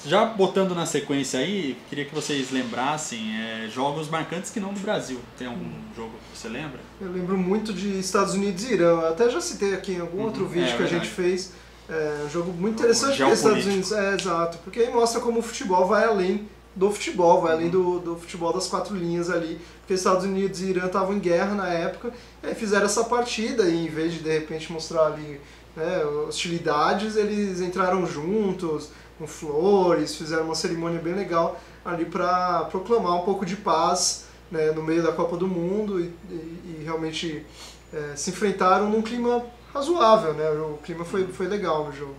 Já 0.05 0.24
botando 0.24 0.75
na 0.75 0.86
sequência 0.86 1.39
aí, 1.39 1.75
queria 1.89 2.05
que 2.05 2.13
vocês 2.13 2.51
lembrassem 2.51 3.36
é, 3.41 3.67
jogos 3.70 4.08
marcantes 4.08 4.51
que 4.51 4.60
não 4.60 4.72
do 4.72 4.79
Brasil. 4.79 5.20
Tem 5.36 5.48
algum 5.48 5.72
jogo 5.96 6.12
que 6.32 6.38
você 6.38 6.48
lembra? 6.48 6.79
Eu 7.01 7.12
lembro 7.12 7.36
muito 7.36 7.74
de 7.74 7.98
Estados 7.98 8.36
Unidos 8.36 8.65
e 8.65 8.74
Irã. 8.74 8.89
Eu 9.01 9.08
até 9.08 9.29
já 9.32 9.41
citei 9.41 9.74
aqui 9.74 9.94
em 9.94 10.01
algum 10.01 10.22
outro 10.22 10.46
vídeo 10.46 10.65
é 10.65 10.67
que 10.67 10.74
a 10.74 10.77
verdade. 10.86 11.05
gente 11.05 11.15
fez. 11.15 11.53
É 11.89 12.24
um 12.24 12.29
jogo 12.29 12.51
muito 12.51 12.75
interessante 12.75 13.17
porque 13.17 13.34
Estados. 13.34 13.65
Unidos. 13.65 13.91
É, 13.91 14.13
exato. 14.13 14.58
Porque 14.60 14.79
aí 14.82 14.91
mostra 14.91 15.20
como 15.22 15.39
o 15.39 15.41
futebol 15.41 15.88
vai 15.88 16.03
além 16.03 16.48
do 16.75 16.91
futebol, 16.91 17.41
vai 17.41 17.53
além 17.53 17.70
do, 17.70 18.00
do 18.00 18.15
futebol 18.17 18.51
das 18.53 18.67
quatro 18.67 18.96
linhas 18.96 19.29
ali. 19.29 19.60
Porque 19.82 19.94
Estados 19.94 20.25
Unidos 20.25 20.62
e 20.62 20.65
Irã 20.72 20.88
estavam 20.88 21.13
em 21.15 21.20
guerra 21.20 21.55
na 21.55 21.67
época, 21.70 22.12
e 22.43 22.47
aí 22.47 22.56
fizeram 22.56 22.86
essa 22.86 23.04
partida 23.06 23.63
e 23.65 23.86
em 23.86 23.89
vez 23.89 24.13
de 24.13 24.19
de 24.19 24.30
repente 24.32 24.71
mostrar 24.71 25.06
ali 25.08 25.39
né, 25.76 26.04
hostilidades, 26.28 27.15
eles 27.15 27.62
entraram 27.62 28.06
juntos, 28.06 28.89
com 29.17 29.26
flores, 29.28 30.15
fizeram 30.15 30.43
uma 30.45 30.56
cerimônia 30.56 31.00
bem 31.00 31.13
legal 31.13 31.60
ali 31.86 32.04
para 32.06 32.65
proclamar 32.65 33.15
um 33.15 33.23
pouco 33.23 33.45
de 33.45 33.56
paz 33.56 34.26
né, 34.52 34.71
no 34.71 34.84
meio 34.84 35.02
da 35.04 35.12
Copa 35.13 35.38
do 35.38 35.47
Mundo 35.47 36.00
e, 36.00 36.12
e- 36.30 36.78
e 36.80 36.84
realmente 36.84 37.45
é, 37.93 38.15
se 38.15 38.32
enfrentaram 38.32 38.89
num 38.89 39.02
clima 39.02 39.43
razoável, 39.73 40.34
né? 40.34 40.50
O 40.52 40.78
clima 40.84 41.06
foi, 41.06 41.28
foi 41.28 41.47
legal 41.47 41.86
no 41.86 41.93
jogo. 41.93 42.15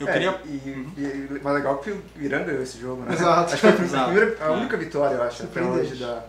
Eu 0.00 0.08
É, 0.08 0.12
queria. 0.12 0.40
E, 0.46 0.48
e, 0.50 1.40
mas 1.42 1.54
legal 1.54 1.78
que 1.78 1.90
o 1.90 2.02
Irã 2.20 2.44
ganhou 2.44 2.62
esse 2.62 2.78
jogo, 2.80 3.02
né? 3.02 3.12
Exato. 3.14 3.52
Acho 3.52 3.54
que 3.54 3.60
foi 3.60 3.70
a 3.70 3.72
primeira- 3.72 4.00
a, 4.00 4.04
primeira- 4.06 4.36
a 4.40 4.46
É. 4.46 4.50
única 4.50 4.76
vitória, 4.76 5.14
eu 5.16 5.22
acho, 5.22 5.42
até 5.42 5.60
hoje 5.62 5.94
da, 5.96 6.22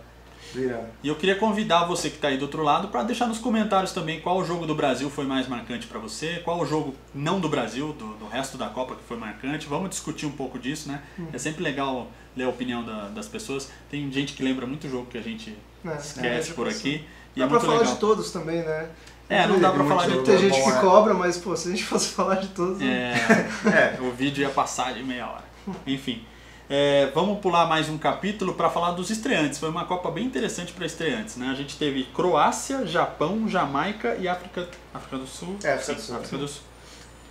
do 0.52 0.60
Irã. 0.60 0.78
E 1.04 1.08
eu 1.08 1.14
queria 1.14 1.36
convidar 1.36 1.84
você 1.84 2.10
que 2.10 2.16
está 2.16 2.28
aí 2.28 2.36
do 2.36 2.42
outro 2.42 2.62
lado 2.64 2.88
para 2.88 3.04
deixar 3.04 3.26
nos 3.26 3.38
comentários 3.38 3.92
também 3.92 4.20
qual 4.20 4.44
jogo 4.44 4.66
do 4.66 4.74
Brasil 4.74 5.08
foi 5.08 5.24
mais 5.24 5.46
marcante 5.46 5.86
para 5.86 6.00
você, 6.00 6.40
qual 6.44 6.58
o 6.60 6.66
jogo 6.66 6.94
não 7.14 7.38
do 7.38 7.48
Brasil, 7.48 7.92
do, 7.92 8.14
do 8.14 8.26
resto 8.26 8.58
da 8.58 8.68
Copa 8.68 8.96
que 8.96 9.02
foi 9.06 9.16
marcante. 9.16 9.68
Vamos 9.68 9.90
discutir 9.90 10.26
um 10.26 10.32
pouco 10.32 10.58
disso, 10.58 10.88
né? 10.88 11.00
É 11.32 11.38
sempre 11.38 11.62
legal 11.62 12.08
ler 12.36 12.44
a 12.44 12.48
opinião 12.48 12.82
da- 12.84 13.08
das 13.08 13.28
pessoas. 13.28 13.70
Tem 13.90 14.10
gente 14.10 14.32
que 14.34 14.42
lembra 14.42 14.66
muito 14.66 14.88
jogo 14.88 15.06
que 15.06 15.16
a 15.18 15.22
gente 15.22 15.56
É, 15.84 15.96
esquece 15.96 16.50
é, 16.50 16.54
por 16.54 16.66
aqui. 16.68 17.04
E 17.36 17.38
Dá 17.38 17.44
é 17.44 17.48
pra 17.48 17.58
muito 17.58 17.66
falar 17.66 17.78
legal. 17.78 17.94
de 17.94 18.00
todos 18.00 18.32
também, 18.32 18.64
né? 18.64 18.88
É, 19.30 19.46
não 19.46 19.60
dá 19.60 19.70
pra 19.70 19.84
falar 19.84 20.06
de 20.06 20.12
jogo. 20.14 20.24
Tem 20.24 20.38
gente 20.38 20.60
que 20.60 20.68
é. 20.68 20.80
cobra, 20.80 21.14
mas 21.14 21.38
pô, 21.38 21.56
se 21.56 21.68
a 21.68 21.70
gente 21.70 21.84
fosse 21.84 22.08
falar 22.14 22.34
de 22.34 22.48
todos. 22.48 22.78
né? 22.82 23.14
É, 23.64 24.02
o 24.02 24.10
vídeo 24.10 24.42
ia 24.42 24.50
passar 24.50 24.92
de 24.92 25.04
meia 25.04 25.28
hora. 25.28 25.44
Enfim. 25.86 26.24
é, 26.68 27.10
vamos 27.14 27.38
pular 27.38 27.66
mais 27.66 27.88
um 27.88 27.96
capítulo 27.96 28.54
para 28.54 28.68
falar 28.68 28.90
dos 28.90 29.08
estreantes. 29.08 29.60
Foi 29.60 29.68
uma 29.68 29.84
Copa 29.84 30.10
bem 30.10 30.26
interessante 30.26 30.72
para 30.72 30.84
estreantes. 30.84 31.36
Né? 31.36 31.48
A 31.48 31.54
gente 31.54 31.78
teve 31.78 32.04
Croácia, 32.12 32.84
Japão, 32.84 33.48
Jamaica 33.48 34.16
e 34.18 34.26
África, 34.26 34.68
África 34.92 35.16
do 35.16 35.26
Sul. 35.26 35.56
É, 35.62 35.74
África 35.74 35.94
do 35.94 36.00
Sul. 36.00 36.16
África 36.16 36.36
do 36.36 36.48
Sul. 36.48 36.62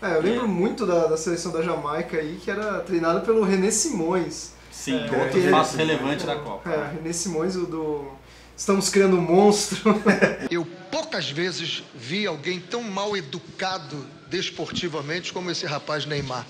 É, 0.01 0.15
eu 0.15 0.21
lembro 0.21 0.47
muito 0.47 0.85
da, 0.85 1.07
da 1.07 1.17
seleção 1.17 1.51
da 1.51 1.61
Jamaica 1.61 2.17
aí, 2.17 2.39
que 2.41 2.49
era 2.49 2.79
treinada 2.79 3.19
pelo 3.19 3.43
René 3.43 3.69
Simões. 3.69 4.53
Sim, 4.71 4.97
É, 4.97 5.23
outro 5.23 5.41
fato 5.51 5.75
relevante 5.75 6.25
da 6.25 6.37
Copa. 6.37 6.69
É, 6.69 6.93
René 6.93 7.11
Simões, 7.11 7.57
o 7.57 7.65
do. 7.65 8.18
Estamos 8.59 8.89
criando 8.89 9.15
um 9.15 9.21
monstro. 9.21 9.79
Eu 10.51 10.65
poucas 10.91 11.31
vezes 11.31 11.81
vi 11.95 12.27
alguém 12.27 12.59
tão 12.59 12.83
mal 12.83 13.15
educado 13.15 14.05
desportivamente 14.27 15.31
como 15.31 15.49
esse 15.49 15.65
rapaz 15.65 16.05
Neymar. 16.05 16.45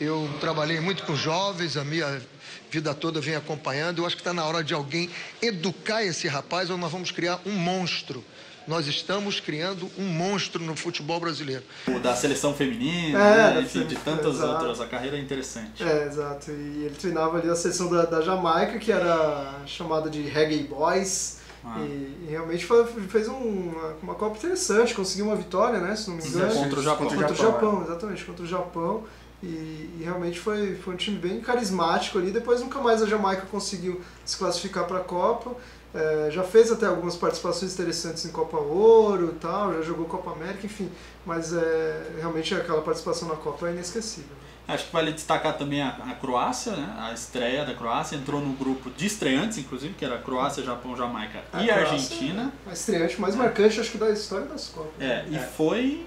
Eu 0.00 0.30
trabalhei 0.38 0.78
muito 0.78 1.02
com 1.02 1.16
jovens, 1.16 1.76
a 1.76 1.84
minha 1.84 2.22
vida 2.70 2.94
toda 2.94 3.18
eu 3.18 3.22
venho 3.22 3.38
acompanhando. 3.38 3.98
Eu 3.98 4.06
acho 4.06 4.14
que 4.14 4.20
está 4.20 4.32
na 4.32 4.44
hora 4.44 4.62
de 4.62 4.74
alguém 4.74 5.10
educar 5.42 6.04
esse 6.04 6.28
rapaz 6.28 6.70
ou 6.70 6.78
nós 6.78 6.92
vamos 6.92 7.10
criar 7.10 7.40
um 7.44 7.52
monstro. 7.52 8.24
Nós 8.66 8.86
estamos 8.86 9.40
criando 9.40 9.90
um 9.98 10.04
monstro 10.06 10.62
no 10.62 10.74
futebol 10.74 11.20
brasileiro. 11.20 11.62
O 11.86 11.98
da 11.98 12.14
seleção 12.16 12.54
feminina, 12.54 13.18
É, 13.18 13.54
né? 13.54 13.60
enfim, 13.60 13.84
de 13.86 13.96
tantas 13.96 14.36
exato. 14.36 14.52
outras. 14.52 14.80
A 14.80 14.86
carreira 14.86 15.16
é 15.16 15.20
interessante. 15.20 15.82
É, 15.82 16.06
exato. 16.06 16.50
E 16.50 16.84
ele 16.86 16.94
treinava 16.98 17.38
ali 17.38 17.48
a 17.50 17.54
seleção 17.54 17.90
da, 17.90 18.04
da 18.06 18.22
Jamaica, 18.22 18.78
que 18.78 18.90
era 18.90 19.60
chamada 19.66 20.08
de 20.08 20.22
Reggae 20.22 20.62
Boys. 20.64 21.38
Ah. 21.62 21.78
E, 21.80 22.24
e 22.24 22.26
realmente 22.30 22.64
foi- 22.64 22.84
fez 23.08 23.28
um- 23.28 23.34
uma, 23.70 23.96
uma 24.02 24.14
Copa 24.14 24.36
interessante, 24.36 24.94
conseguiu 24.94 25.26
uma 25.26 25.36
vitória, 25.36 25.78
né? 25.80 25.94
Se 25.96 26.08
não 26.10 26.16
me 26.16 26.26
engano. 26.26 26.54
Contra 26.54 26.80
o 26.80 26.82
Japão. 26.82 27.06
Contra 27.08 27.32
o 27.32 27.34
Japão, 27.36 27.52
Japão, 27.52 27.82
exatamente, 27.84 28.24
contra 28.24 28.44
o 28.44 28.48
Japão. 28.48 29.04
E, 29.42 29.46
e 29.46 30.00
realmente 30.02 30.38
foi, 30.38 30.74
foi 30.76 30.94
um 30.94 30.96
time 30.96 31.18
bem 31.18 31.40
carismático 31.40 32.18
ali. 32.18 32.30
Depois 32.30 32.60
nunca 32.62 32.80
mais 32.80 33.02
a 33.02 33.06
Jamaica 33.06 33.46
conseguiu 33.50 34.00
se 34.24 34.36
classificar 34.38 34.84
para 34.86 34.98
a 34.98 35.04
Copa. 35.04 35.54
É, 35.94 36.28
já 36.30 36.42
fez 36.42 36.72
até 36.72 36.86
algumas 36.86 37.14
participações 37.16 37.72
interessantes 37.74 38.24
em 38.24 38.30
Copa 38.32 38.56
Ouro 38.56 39.30
e 39.34 39.38
tal, 39.38 39.72
já 39.74 39.82
jogou 39.82 40.06
Copa 40.06 40.32
América, 40.32 40.66
enfim. 40.66 40.90
Mas 41.24 41.52
é, 41.52 42.10
realmente 42.18 42.52
aquela 42.54 42.82
participação 42.82 43.28
na 43.28 43.36
Copa 43.36 43.68
é 43.68 43.72
inesquecível. 43.72 44.36
Acho 44.66 44.86
que 44.86 44.92
vale 44.92 45.12
destacar 45.12 45.56
também 45.58 45.82
a, 45.82 45.88
a 45.90 46.14
Croácia, 46.14 46.72
né? 46.72 46.96
A 46.98 47.12
estreia 47.12 47.64
da 47.66 47.74
Croácia 47.74 48.16
entrou 48.16 48.40
no 48.40 48.54
grupo 48.54 48.90
de 48.90 49.06
estreantes, 49.06 49.58
inclusive, 49.58 49.92
que 49.94 50.04
era 50.04 50.18
Croácia, 50.18 50.62
Japão, 50.64 50.96
Jamaica 50.96 51.42
A 51.52 51.62
e 51.62 51.66
Croácia 51.66 51.92
Argentina. 51.92 52.52
A 52.66 52.72
estreante 52.72 53.20
mais 53.20 53.34
marcante, 53.36 53.78
acho 53.78 53.90
que, 53.92 53.98
da 53.98 54.10
história 54.10 54.46
das 54.46 54.68
Copas. 54.68 54.90
É, 54.98 55.26
e 55.30 55.38
foi 55.38 56.06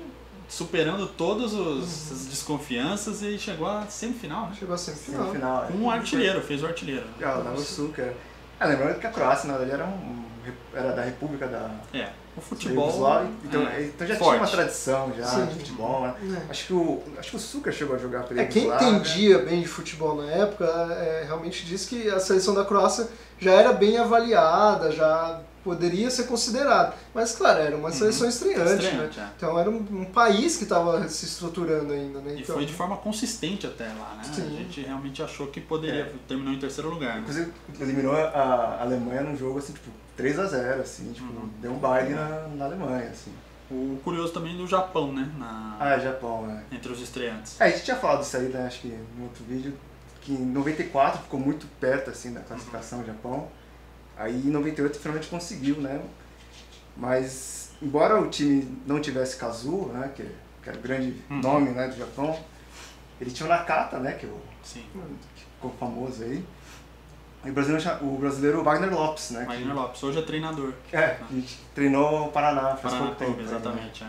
superando 0.50 1.06
todas 1.08 1.54
os- 1.54 2.12
as 2.12 2.26
desconfianças 2.26 3.21
e 3.21 3.38
chegou 3.38 3.67
à 3.67 3.86
semifinal, 3.88 4.47
né? 4.47 4.56
Chegou 4.58 4.73
a 4.73 4.78
semifinal. 4.78 5.26
Semifinal, 5.28 5.63
é. 5.65 5.67
Com 5.67 5.78
um 5.78 5.91
artilheiro, 5.91 6.41
fez 6.41 6.63
o 6.63 6.65
artilheiro. 6.65 7.06
Ah, 7.21 7.39
o 7.39 7.43
Nagasuka. 7.43 8.13
É, 8.60 8.65
lembrando 8.65 9.00
que 9.00 9.08
a 9.08 9.12
Croácia, 9.12 9.52
na 9.52 9.58
verdade, 9.58 9.82
era, 9.82 9.86
um, 9.89 10.24
era 10.74 10.91
da 10.93 11.02
República 11.04 11.48
da 11.48 11.70
É, 11.93 12.10
o 12.36 12.41
futebol. 12.41 12.88
Yugoslávia, 12.88 13.30
então, 13.43 13.67
é, 13.67 13.84
então 13.84 14.08
já 14.08 14.15
forte. 14.15 14.30
tinha 14.30 14.41
uma 14.41 14.52
tradição 14.52 15.13
já 15.17 15.26
Sim. 15.26 15.46
de 15.46 15.56
futebol, 15.56 16.02
né? 16.02 16.13
É. 16.48 16.52
Acho 16.52 16.67
que 16.67 16.74
o 16.74 17.04
acho 17.17 17.30
que 17.32 17.36
o 17.36 17.39
Sucre 17.39 17.72
chegou 17.72 17.96
a 17.96 18.00
jogar 18.00 18.24
pela 18.24 18.41
É, 18.41 18.46
quem 18.46 18.67
entendia 18.67 19.39
bem 19.39 19.62
de 19.62 19.67
futebol 19.67 20.15
na 20.15 20.32
época 20.32 20.65
é, 20.65 21.24
realmente 21.26 21.65
diz 21.65 21.86
que 21.86 22.10
a 22.10 22.20
seleção 22.20 22.54
da 22.54 22.63
Croácia 22.65 23.08
já 23.39 23.52
era 23.52 23.74
bem 23.74 23.98
avaliada, 23.98 24.91
já 24.91 25.39
poderia 25.67 26.10
ser 26.10 26.23
considerada. 26.27 26.93
Mas, 27.13 27.36
claro, 27.36 27.60
era 27.60 27.75
uma 27.75 27.91
seleção 27.91 28.27
estreante, 28.30 28.60
Uhum. 28.71 28.75
Estreante, 28.77 29.17
né? 29.19 29.30
é. 29.32 29.34
Então 29.36 29.60
era 29.60 29.69
um, 29.69 29.75
um 29.91 30.06
país 30.06 30.56
que 30.58 30.63
estava 30.63 31.08
se 31.10 31.25
estruturando 31.25 31.91
ainda, 31.93 32.19
né? 32.21 32.36
E 32.36 32.41
Então, 32.41 32.56
foi 32.56 32.65
de 32.65 32.73
forma 32.73 32.95
consistente 32.97 33.67
até 33.67 33.86
lá, 33.88 34.15
né? 34.17 34.23
Sim. 34.34 34.43
A 34.47 34.49
gente 34.49 34.82
realmente 34.82 35.21
achou 35.21 35.47
que 35.47 35.60
poderia. 35.60 36.01
É. 36.03 36.12
Terminou 36.27 36.53
em 36.53 36.60
terceiro 36.60 36.89
lugar. 36.89 37.15
né? 37.15 37.21
Inclusive, 37.21 37.51
eliminou 37.82 38.15
a 38.15 38.77
Alemanha 38.82 39.21
num 39.21 39.36
jogo 39.38 39.60
assim, 39.60 39.73
tipo, 39.73 39.89
3x0, 40.17 40.80
assim, 40.82 41.12
tipo, 41.12 41.27
Uhum. 41.32 41.49
deu 41.62 41.71
um 41.71 41.77
baile 41.80 42.13
na, 42.15 42.47
na 42.56 42.65
Alemanha, 42.65 43.10
assim. 43.10 43.32
O 43.69 43.99
curioso 44.03 44.32
também 44.32 44.56
do 44.56 44.65
Japão, 44.65 45.12
né? 45.12 45.30
Na, 45.38 45.75
Ah, 45.80 45.89
é 45.95 45.99
Japão, 45.99 46.47
né? 46.47 46.63
Entre 46.71 46.89
os 46.91 47.01
estreantes. 47.01 47.60
É, 47.60 47.65
a 47.65 47.69
gente 47.69 47.84
tinha 47.84 47.97
falado 47.97 48.21
disso 48.21 48.38
aí, 48.38 48.47
né, 48.47 48.65
acho 48.65 48.80
que 48.80 48.88
no 49.17 49.23
outro 49.25 49.43
vídeo, 49.43 49.73
que 50.21 50.32
em 50.32 50.45
94 50.45 51.21
ficou 51.23 51.38
muito 51.39 51.67
perto, 51.80 52.10
assim, 52.10 52.32
da 52.34 52.39
classificação 52.39 52.99
do 53.01 53.06
Japão. 53.08 53.47
Aí 54.17 54.36
em 54.36 54.49
98 54.49 54.99
finalmente 54.99 55.27
conseguiu, 55.27 55.75
né? 55.77 56.01
Mas, 56.95 57.71
embora 57.82 58.19
o 58.19 58.27
time 58.30 58.77
não 58.86 58.99
tivesse 58.99 59.38
Kazuo, 59.38 59.89
né, 59.93 60.12
que, 60.15 60.23
que 60.63 60.69
era 60.69 60.77
o 60.77 60.82
grande 60.82 61.15
Uhum. 61.30 61.39
nome, 61.41 61.69
né, 61.71 61.88
do 61.88 61.97
Japão, 61.97 62.38
ele 63.21 63.30
tinha 63.32 63.45
o 63.45 63.49
Nakata, 63.49 63.99
né, 63.99 64.13
que, 64.13 64.25
o, 64.25 64.39
Sim. 64.63 64.84
que 65.36 65.43
ficou 65.56 65.71
famoso 65.80 66.23
aí. 66.23 66.43
E 67.45 67.49
o 67.51 67.53
brasileiro, 67.53 68.06
o 68.06 68.17
brasileiro 68.17 68.63
Wagner 68.63 68.91
Lopes, 68.91 69.30
né? 69.32 69.41
que- 69.41 69.45
Wagner 69.53 69.75
Lopes, 69.75 70.03
hoje 70.03 70.17
é 70.19 70.21
treinador. 70.23 70.73
É, 70.91 71.17
a 71.21 71.34
gente 71.34 71.60
treinou 71.75 72.27
o 72.27 72.32
Paraná 72.32 72.75
faz 72.75 72.82
Paraná 72.93 72.99
pouco 73.06 73.15
tempo. 73.15 73.34
Clube, 73.36 73.41
aí, 73.43 73.47
né? 73.47 73.58
exatamente. 73.58 74.03
é. 74.03 74.08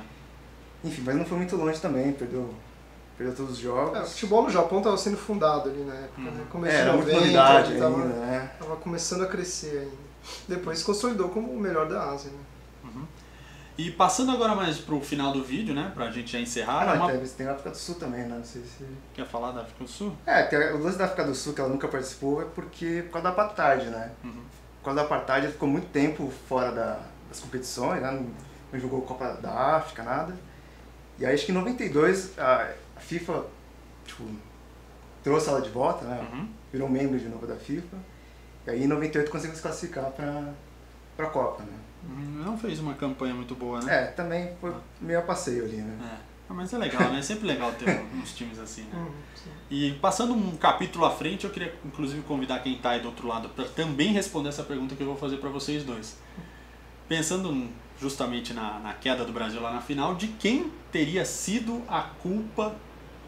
Enfim, 0.84 1.02
mas 1.04 1.14
não 1.16 1.24
foi 1.26 1.36
muito 1.38 1.54
longe 1.56 1.78
também, 1.80 2.12
perdeu, 2.12 2.52
perdeu 3.18 3.35
todos 3.37 3.52
os 3.52 3.59
jogos. 3.59 3.98
é, 3.98 4.02
o 4.02 4.07
futebol 4.07 4.42
no 4.44 4.50
Japão 4.50 4.78
estava 4.78 4.96
sendo 4.96 5.16
fundado 5.18 5.68
ali 5.68 5.85
na 5.85 5.94
época, 5.94 6.20
né? 6.22 6.31
Uhum. 6.40 6.46
Começo 6.46 6.76
É, 6.76 6.81
era 6.81 6.92
muita 6.92 7.07
90, 7.12 7.20
novidade 7.20 7.72
ele 7.72 7.85
ainda, 7.85 7.96
tava, 7.98 8.09
né? 8.09 8.50
tava 8.59 8.76
começando 8.76 9.24
a 9.24 9.26
crescer 9.26 9.78
ainda. 9.81 10.09
Depois 10.48 10.78
se 10.78 10.85
consolidou 10.85 11.28
como 11.31 11.52
o 11.52 11.59
melhor 11.61 11.87
da 11.88 12.11
Ásia, 12.11 12.31
né? 12.31 12.38
E 13.76 13.92
passando 13.92 14.33
agora 14.33 14.57
mais 14.57 14.78
pro 14.78 15.00
final 15.00 15.33
do 15.33 15.44
vídeo, 15.44 15.72
né? 15.72 15.92
Pra 15.94 16.11
gente 16.11 16.33
já 16.33 16.40
encerrar. 16.40 16.83
Ah, 16.83 16.96
não, 16.96 17.07
uma- 17.07 17.18
tem 17.28 17.46
a 17.46 17.52
África 17.52 17.70
do 17.70 17.76
Sul 17.76 17.94
também, 17.94 18.22
né? 18.22 18.35
Não 18.37 18.44
sei 18.44 18.62
se. 18.62 18.85
Quer 19.14 19.24
falar 19.24 19.52
da 19.52 19.61
África 19.61 19.85
do 19.85 19.88
Sul? 19.88 20.16
É, 20.26 20.72
o 20.74 20.78
lance 20.83 20.98
da 20.98 21.04
África 21.04 21.22
do 21.22 21.33
Sul, 21.33 21.52
que 21.54 21.61
ela 21.61 21.70
nunca 21.70 21.87
participou, 21.87 22.42
é 22.42 22.44
porque 22.44 23.02
por 23.07 23.12
causa 23.12 23.24
da 23.24 23.31
apartheid, 23.31 23.87
né? 23.88 24.11
Uhum. 24.24 24.33
Por 24.81 24.85
causa 24.87 24.96
da 25.00 25.07
apartheid, 25.07 25.44
ela 25.44 25.52
ficou 25.52 25.68
muito 25.68 25.87
tempo 25.92 26.33
fora 26.48 26.72
da- 26.72 26.98
das 27.28 27.38
competições, 27.38 28.02
né? 28.02 28.11
Não, 28.11 28.26
não 28.72 28.81
jogou 28.81 29.00
Copa 29.02 29.38
da 29.40 29.76
África, 29.76 30.02
nada. 30.02 30.35
E 31.16 31.24
aí 31.24 31.33
acho 31.33 31.46
que 31.46 31.52
em 31.52 31.54
92 31.54 32.37
a, 32.37 32.68
a 32.98 33.00
FIFA, 33.00 33.44
tipo, 34.04 34.24
trouxe 35.22 35.48
ela 35.48 35.62
de 35.62 35.70
volta, 35.70 36.04
né? 36.04 36.26
Uhum. 36.32 36.48
Virou 36.72 36.88
membro 36.88 37.18
de 37.18 37.28
novo 37.28 37.46
da 37.46 37.54
FIFA. 37.54 37.96
E 38.66 38.70
aí 38.70 38.82
em 38.84 38.88
98 38.88 39.30
conseguiu 39.30 39.54
se 39.54 39.62
classificar 39.62 40.11
pra, 40.11 40.52
pra 41.16 41.26
Copa, 41.26 41.62
né? 41.62 41.72
Hum, 42.04 42.42
Não 42.44 42.58
fez 42.58 42.80
uma 42.80 42.94
campanha 42.94 43.34
muito 43.34 43.54
boa, 43.54 43.80
né? 43.80 43.94
É, 43.94 44.06
também 44.08 44.50
foi 44.61 44.74
meio 45.00 45.20
a 45.20 45.22
passeio 45.22 45.64
ali, 45.64 45.76
né? 45.76 45.96
É. 46.02 46.28
Ah, 46.50 46.54
mas 46.54 46.72
é 46.72 46.78
legal, 46.78 47.12
né? 47.12 47.18
É 47.18 47.22
sempre 47.22 47.46
legal 47.46 47.72
ter 47.72 47.88
uns 48.20 48.32
times 48.34 48.58
assim, 48.58 48.82
né? 48.82 48.98
Uhum. 48.98 49.12
E 49.70 49.92
passando 49.94 50.34
um 50.34 50.56
capítulo 50.56 51.04
à 51.04 51.11
frente, 51.11 51.44
eu 51.44 51.50
queria 51.50 51.74
inclusive 51.84 52.22
convidar 52.22 52.58
quem 52.61 52.74
está 52.74 52.90
aí 52.90 53.00
do 53.00 53.08
outro 53.08 53.28
lado 53.28 53.48
para 53.50 53.64
também 53.66 54.12
responder 54.12 54.48
essa 54.48 54.64
pergunta 54.64 54.96
que 54.96 55.02
eu 55.02 55.06
vou 55.06 55.16
fazer 55.16 55.37
para 55.37 55.50
vocês 55.50 55.84
dois. 55.84 56.16
Pensando 57.06 57.68
justamente 58.00 58.52
na, 58.54 58.78
na 58.80 58.94
queda 58.94 59.24
do 59.24 59.32
Brasil 59.32 59.61
lá 59.61 59.72
na 59.72 59.80
final, 59.80 60.14
de 60.14 60.28
quem 60.28 60.72
teria 60.90 61.24
sido 61.24 61.82
a 61.88 62.00
culpa 62.02 62.74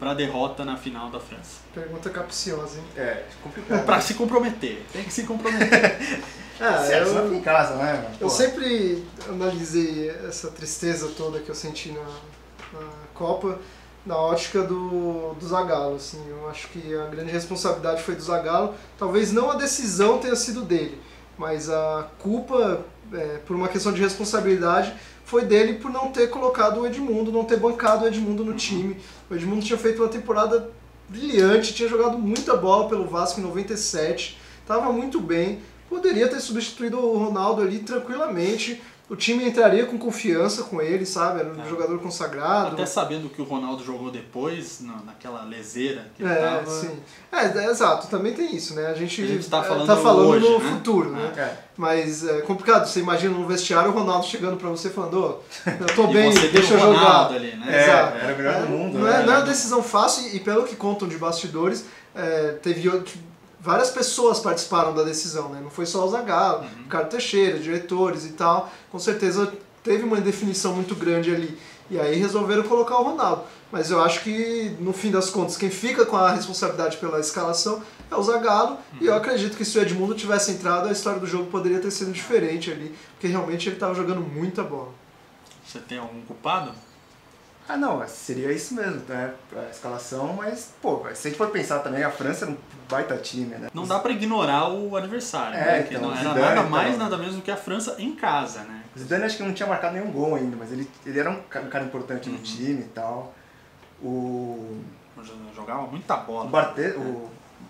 para 0.01 0.11
a 0.11 0.13
derrota 0.15 0.65
na 0.65 0.75
final 0.75 1.11
da 1.11 1.19
França? 1.19 1.59
Pergunta 1.75 2.09
capciosa, 2.09 2.79
hein? 2.79 2.83
É, 2.97 3.23
complicado. 3.43 3.85
Para 3.85 4.01
se 4.01 4.15
comprometer, 4.15 4.83
tem 4.91 5.03
que 5.03 5.13
se 5.13 5.23
comprometer. 5.23 6.01
Ah, 6.63 6.77
Certo, 6.85 7.09
eu, 7.09 7.33
em 7.33 7.41
casa, 7.41 7.73
né? 7.75 8.05
eu 8.19 8.27
Pô, 8.27 8.29
sempre 8.29 9.03
analisei 9.27 10.11
essa 10.27 10.51
tristeza 10.51 11.07
toda 11.17 11.39
que 11.39 11.49
eu 11.49 11.55
senti 11.55 11.89
na, 11.89 12.03
na 12.03 12.87
Copa 13.15 13.57
na 14.05 14.15
ótica 14.15 14.61
do, 14.61 15.33
do 15.39 15.47
Zagallo, 15.47 15.95
assim. 15.95 16.23
Eu 16.29 16.47
acho 16.47 16.67
que 16.67 16.93
a 16.93 17.07
grande 17.07 17.31
responsabilidade 17.31 18.03
foi 18.03 18.13
do 18.13 18.21
Zagallo. 18.21 18.75
Talvez 18.95 19.31
não 19.31 19.49
a 19.49 19.55
decisão 19.55 20.19
tenha 20.19 20.35
sido 20.35 20.61
dele, 20.61 21.01
mas 21.41 21.71
a 21.71 22.07
culpa, 22.19 22.85
é, 23.11 23.39
por 23.47 23.55
uma 23.55 23.67
questão 23.67 23.91
de 23.91 23.99
responsabilidade, 23.99 24.93
foi 25.25 25.43
dele 25.43 25.79
por 25.79 25.89
não 25.89 26.11
ter 26.11 26.27
colocado 26.27 26.81
o 26.81 26.85
Edmundo, 26.85 27.31
não 27.31 27.43
ter 27.43 27.57
bancado 27.57 28.05
o 28.05 28.07
Edmundo 28.07 28.45
no 28.45 28.53
time. 28.53 28.95
O 29.27 29.33
Edmundo 29.33 29.65
tinha 29.65 29.77
feito 29.77 30.03
uma 30.03 30.07
temporada 30.07 30.69
brilhante, 31.09 31.73
tinha 31.73 31.89
jogado 31.89 32.15
muita 32.19 32.55
bola 32.55 32.87
pelo 32.87 33.07
Vasco 33.07 33.39
em 33.39 33.43
97, 33.43 34.39
estava 34.61 34.93
muito 34.93 35.19
bem, 35.19 35.63
poderia 35.89 36.27
ter 36.27 36.39
substituído 36.39 36.99
o 36.99 37.17
Ronaldo 37.17 37.63
ali 37.63 37.79
tranquilamente. 37.79 38.79
O 39.11 39.15
time 39.17 39.45
entraria 39.45 39.85
com 39.85 39.97
confiança 39.97 40.63
com 40.63 40.81
ele, 40.81 41.05
sabe? 41.05 41.41
Era 41.41 41.49
um 41.53 41.61
É. 41.61 41.67
jogador 41.67 41.99
consagrado. 41.99 42.75
Até 42.75 42.85
sabendo 42.85 43.27
que 43.27 43.41
o 43.41 43.43
Ronaldo 43.43 43.83
jogou 43.83 44.09
depois, 44.09 44.79
na- 44.79 45.01
naquela 45.05 45.43
leseira 45.43 46.09
que 46.15 46.23
ele 46.23 46.31
É, 46.31 46.35
tava. 46.37 46.65
sim. 46.71 46.97
É, 47.29 47.45
é, 47.45 47.65
exato, 47.69 48.07
também 48.07 48.31
tem 48.33 48.55
isso, 48.55 48.73
né? 48.73 48.87
A 48.87 48.93
gente, 48.93 49.21
A 49.21 49.27
gente 49.27 49.49
tá 49.49 49.59
é, 49.59 49.63
falando 49.63 49.85
tá 49.85 49.97
falando 49.97 50.29
hoje, 50.29 50.49
no 50.49 50.59
né? 50.59 50.69
futuro, 50.71 51.09
né? 51.11 51.33
É. 51.35 51.53
Mas 51.75 52.25
é 52.25 52.39
complicado, 52.39 52.87
você 52.87 53.01
imagina 53.01 53.37
no 53.37 53.45
vestiário 53.45 53.91
o 53.91 53.93
Ronaldo 53.93 54.25
chegando 54.25 54.55
pra 54.55 54.69
você 54.69 54.89
falando, 54.89 55.19
ô, 55.19 55.25
eu 55.69 55.87
tô 55.93 56.05
E 56.09 56.13
bem, 56.13 56.33
deixa 56.33 56.73
o 56.73 56.77
eu 56.77 56.79
jogar. 56.79 56.99
Ronaldo 56.99 57.33
ali, 57.35 57.55
né? 57.57 57.65
É, 57.67 57.83
Exato. 57.83 58.17
era 58.17 58.33
o 58.33 58.37
melhor 58.37 58.61
do 58.61 58.69
mundo, 58.69 58.97
Não 58.99 59.05
né? 59.07 59.21
é, 59.21 59.25
não 59.25 59.33
é 59.33 59.37
uma 59.39 59.45
decisão 59.45 59.83
fácil 59.83 60.33
e 60.33 60.39
pelo 60.39 60.63
que 60.63 60.77
contam 60.77 61.09
de 61.09 61.17
bastidores, 61.17 61.83
é, 62.15 62.51
teve 62.63 62.87
outro- 62.87 63.19
várias 63.61 63.89
pessoas 63.91 64.39
participaram 64.39 64.93
da 64.93 65.03
decisão, 65.03 65.49
né? 65.49 65.59
Não 65.63 65.69
foi 65.69 65.85
só 65.85 66.05
o 66.05 66.09
Zagallo, 66.09 66.63
Uhum. 66.63 66.83
Ricardo 66.83 67.09
Teixeira, 67.09 67.59
diretores 67.59 68.25
e 68.25 68.29
tal. 68.33 68.71
Com 68.91 68.97
certeza 68.99 69.51
teve 69.83 70.03
uma 70.03 70.17
indefinição 70.17 70.73
muito 70.73 70.95
grande 70.95 71.33
ali. 71.33 71.57
E 71.89 71.99
aí 71.99 72.15
resolveram 72.15 72.63
colocar 72.63 72.97
o 72.97 73.03
Ronaldo. 73.03 73.43
Mas 73.71 73.91
eu 73.91 74.01
acho 74.01 74.21
que, 74.21 74.75
no 74.79 74.93
fim 74.93 75.11
das 75.11 75.29
contas, 75.29 75.57
quem 75.57 75.69
fica 75.69 76.05
com 76.05 76.15
a 76.17 76.31
responsabilidade 76.31 76.97
pela 76.97 77.19
escalação 77.19 77.81
é 78.09 78.15
o 78.15 78.23
Zagallo. 78.23 78.77
E 78.93 79.03
Uhum. 79.05 79.11
eu 79.11 79.15
acredito 79.15 79.55
que 79.57 79.63
se 79.65 79.77
o 79.77 79.81
Edmundo 79.81 80.15
tivesse 80.15 80.51
entrado, 80.51 80.87
a 80.87 80.91
história 80.91 81.19
do 81.19 81.27
jogo 81.27 81.45
poderia 81.51 81.79
ter 81.79 81.91
sido 81.91 82.11
diferente 82.11 82.71
ali. 82.71 82.95
Porque 83.13 83.27
realmente 83.27 83.67
ele 83.69 83.75
estava 83.75 83.93
jogando 83.93 84.21
muita 84.21 84.63
bola. 84.63 84.89
Você 85.65 85.79
tem 85.79 85.97
algum 85.99 86.21
culpado? 86.21 86.71
Ah, 87.71 87.77
não, 87.77 88.05
seria 88.05 88.51
isso 88.51 88.73
mesmo, 88.75 89.01
né? 89.07 89.33
A 89.55 89.69
escalação, 89.69 90.33
mas, 90.33 90.73
pô, 90.81 91.03
se 91.13 91.27
a 91.27 91.31
gente 91.31 91.37
for 91.37 91.49
pensar 91.51 91.79
também, 91.79 92.03
a 92.03 92.11
França 92.11 92.43
era 92.43 92.51
um 92.53 92.57
baita 92.89 93.15
time, 93.15 93.55
né? 93.55 93.69
Não 93.73 93.85
dá 93.87 93.97
pra 93.99 94.11
ignorar 94.11 94.67
o 94.69 94.97
adversário, 94.97 95.57
É, 95.57 95.77
né? 95.77 95.83
Que 95.83 95.95
então, 95.95 96.09
não 96.09 96.11
era 96.11 96.19
Zidane, 96.29 96.41
nada 96.41 96.59
então. 96.59 96.69
mais, 96.69 96.97
nada 96.97 97.17
menos 97.17 97.35
do 97.35 97.41
que 97.41 97.49
a 97.49 97.55
França 97.55 97.95
em 97.97 98.13
casa, 98.13 98.59
né? 98.63 98.83
O 98.93 98.99
Zidane 98.99 99.23
acho 99.23 99.37
que 99.37 99.43
não 99.43 99.53
tinha 99.53 99.69
marcado 99.69 99.93
nenhum 99.93 100.11
gol 100.11 100.35
ainda, 100.35 100.57
mas 100.59 100.69
ele, 100.73 100.89
ele 101.05 101.17
era 101.17 101.29
um 101.31 101.41
ca- 101.43 101.61
cara 101.61 101.85
importante 101.85 102.27
Uhum. 102.29 102.35
no 102.35 102.41
time 102.41 102.81
e 102.81 102.87
tal. 102.89 103.33
O, 104.03 104.81
Jogava 105.55 105.83
muita 105.83 106.15
o 106.15 106.23
bola. 106.25 106.73
O, 106.97 107.29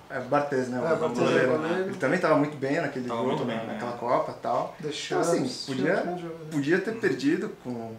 é, 0.10 0.18
o 0.18 0.24
Barthez, 0.24 0.70
né? 0.70 0.78
É, 0.84 0.94
o 0.94 0.98
goleiro, 1.10 1.52
goleiro. 1.52 1.60
né? 1.60 1.86
Ele 1.90 1.98
também 1.98 2.16
estava 2.16 2.36
muito 2.38 2.58
bem 2.58 2.82
naquele 2.82 3.08
Tava 3.08 3.22
jogo, 3.22 3.46
bem, 3.46 3.56
né? 3.58 3.64
né? 3.66 3.74
naquela 3.74 3.92
Copa 3.94 4.32
e 4.32 4.42
tal. 4.42 4.76
Deixar 4.80 5.20
Então, 5.20 5.32
assim, 5.34 5.66
podia, 5.68 6.04
podia 6.50 6.80
ter 6.80 6.94
perdido 6.96 7.50
com, 7.64 7.96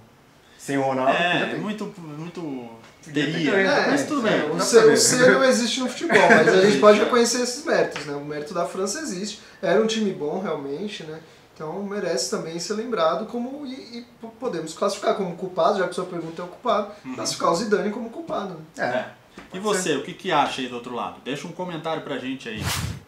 sem 0.64 0.78
o 0.78 0.82
Ronaldo. 0.82 1.10
É, 1.12 1.56
muito, 1.56 1.92
muito 1.98 2.70
teria, 3.12 3.50
também, 3.50 3.90
mas 3.90 4.06
tudo 4.06 4.28
é, 4.28 4.30
bem. 4.38 4.48
não 4.48 4.56
O 4.56 4.60
ser, 4.60 4.96
ser 4.96 5.32
não 5.32 5.42
existe 5.42 5.80
no 5.80 5.88
futebol, 5.88 6.16
mas 6.30 6.48
a 6.48 6.52
gente 6.52 6.58
Existe, 6.62 6.78
pode 6.80 7.00
é. 7.00 7.04
reconhecer 7.04 7.42
esses 7.42 7.64
méritos, 7.64 8.06
né? 8.06 8.14
O 8.14 8.24
mérito 8.24 8.54
da 8.54 8.64
França 8.64 9.00
existe. 9.00 9.40
Era 9.60 9.82
um 9.82 9.86
time 9.88 10.12
bom, 10.12 10.40
realmente, 10.40 11.02
né? 11.02 11.18
Então 11.52 11.82
merece 11.82 12.30
também 12.30 12.60
ser 12.60 12.74
lembrado 12.74 13.26
como. 13.26 13.66
E, 13.66 13.98
e 13.98 14.06
podemos 14.38 14.72
classificar 14.72 15.16
como 15.16 15.34
culpado, 15.34 15.78
já 15.80 15.88
que 15.88 15.94
sua 15.96 16.04
pergunta 16.06 16.40
é 16.40 16.44
o 16.44 16.48
culpado, 16.48 16.92
Uhum. 17.04 17.14
classificar 17.16 17.50
o 17.50 17.56
Zidane 17.56 17.90
como 17.90 18.08
culpado. 18.10 18.56
Né? 18.76 18.84
É. 19.10 19.22
E 19.56 19.58
você, 19.58 19.96
o 19.96 20.02
que, 20.04 20.14
que 20.14 20.30
acha 20.30 20.60
aí 20.60 20.68
do 20.68 20.76
outro 20.76 20.94
lado? 20.94 21.16
Deixa 21.24 21.46
um 21.48 21.52
comentário 21.52 22.02
pra 22.02 22.18
gente 22.18 22.48
aí. 22.48 22.62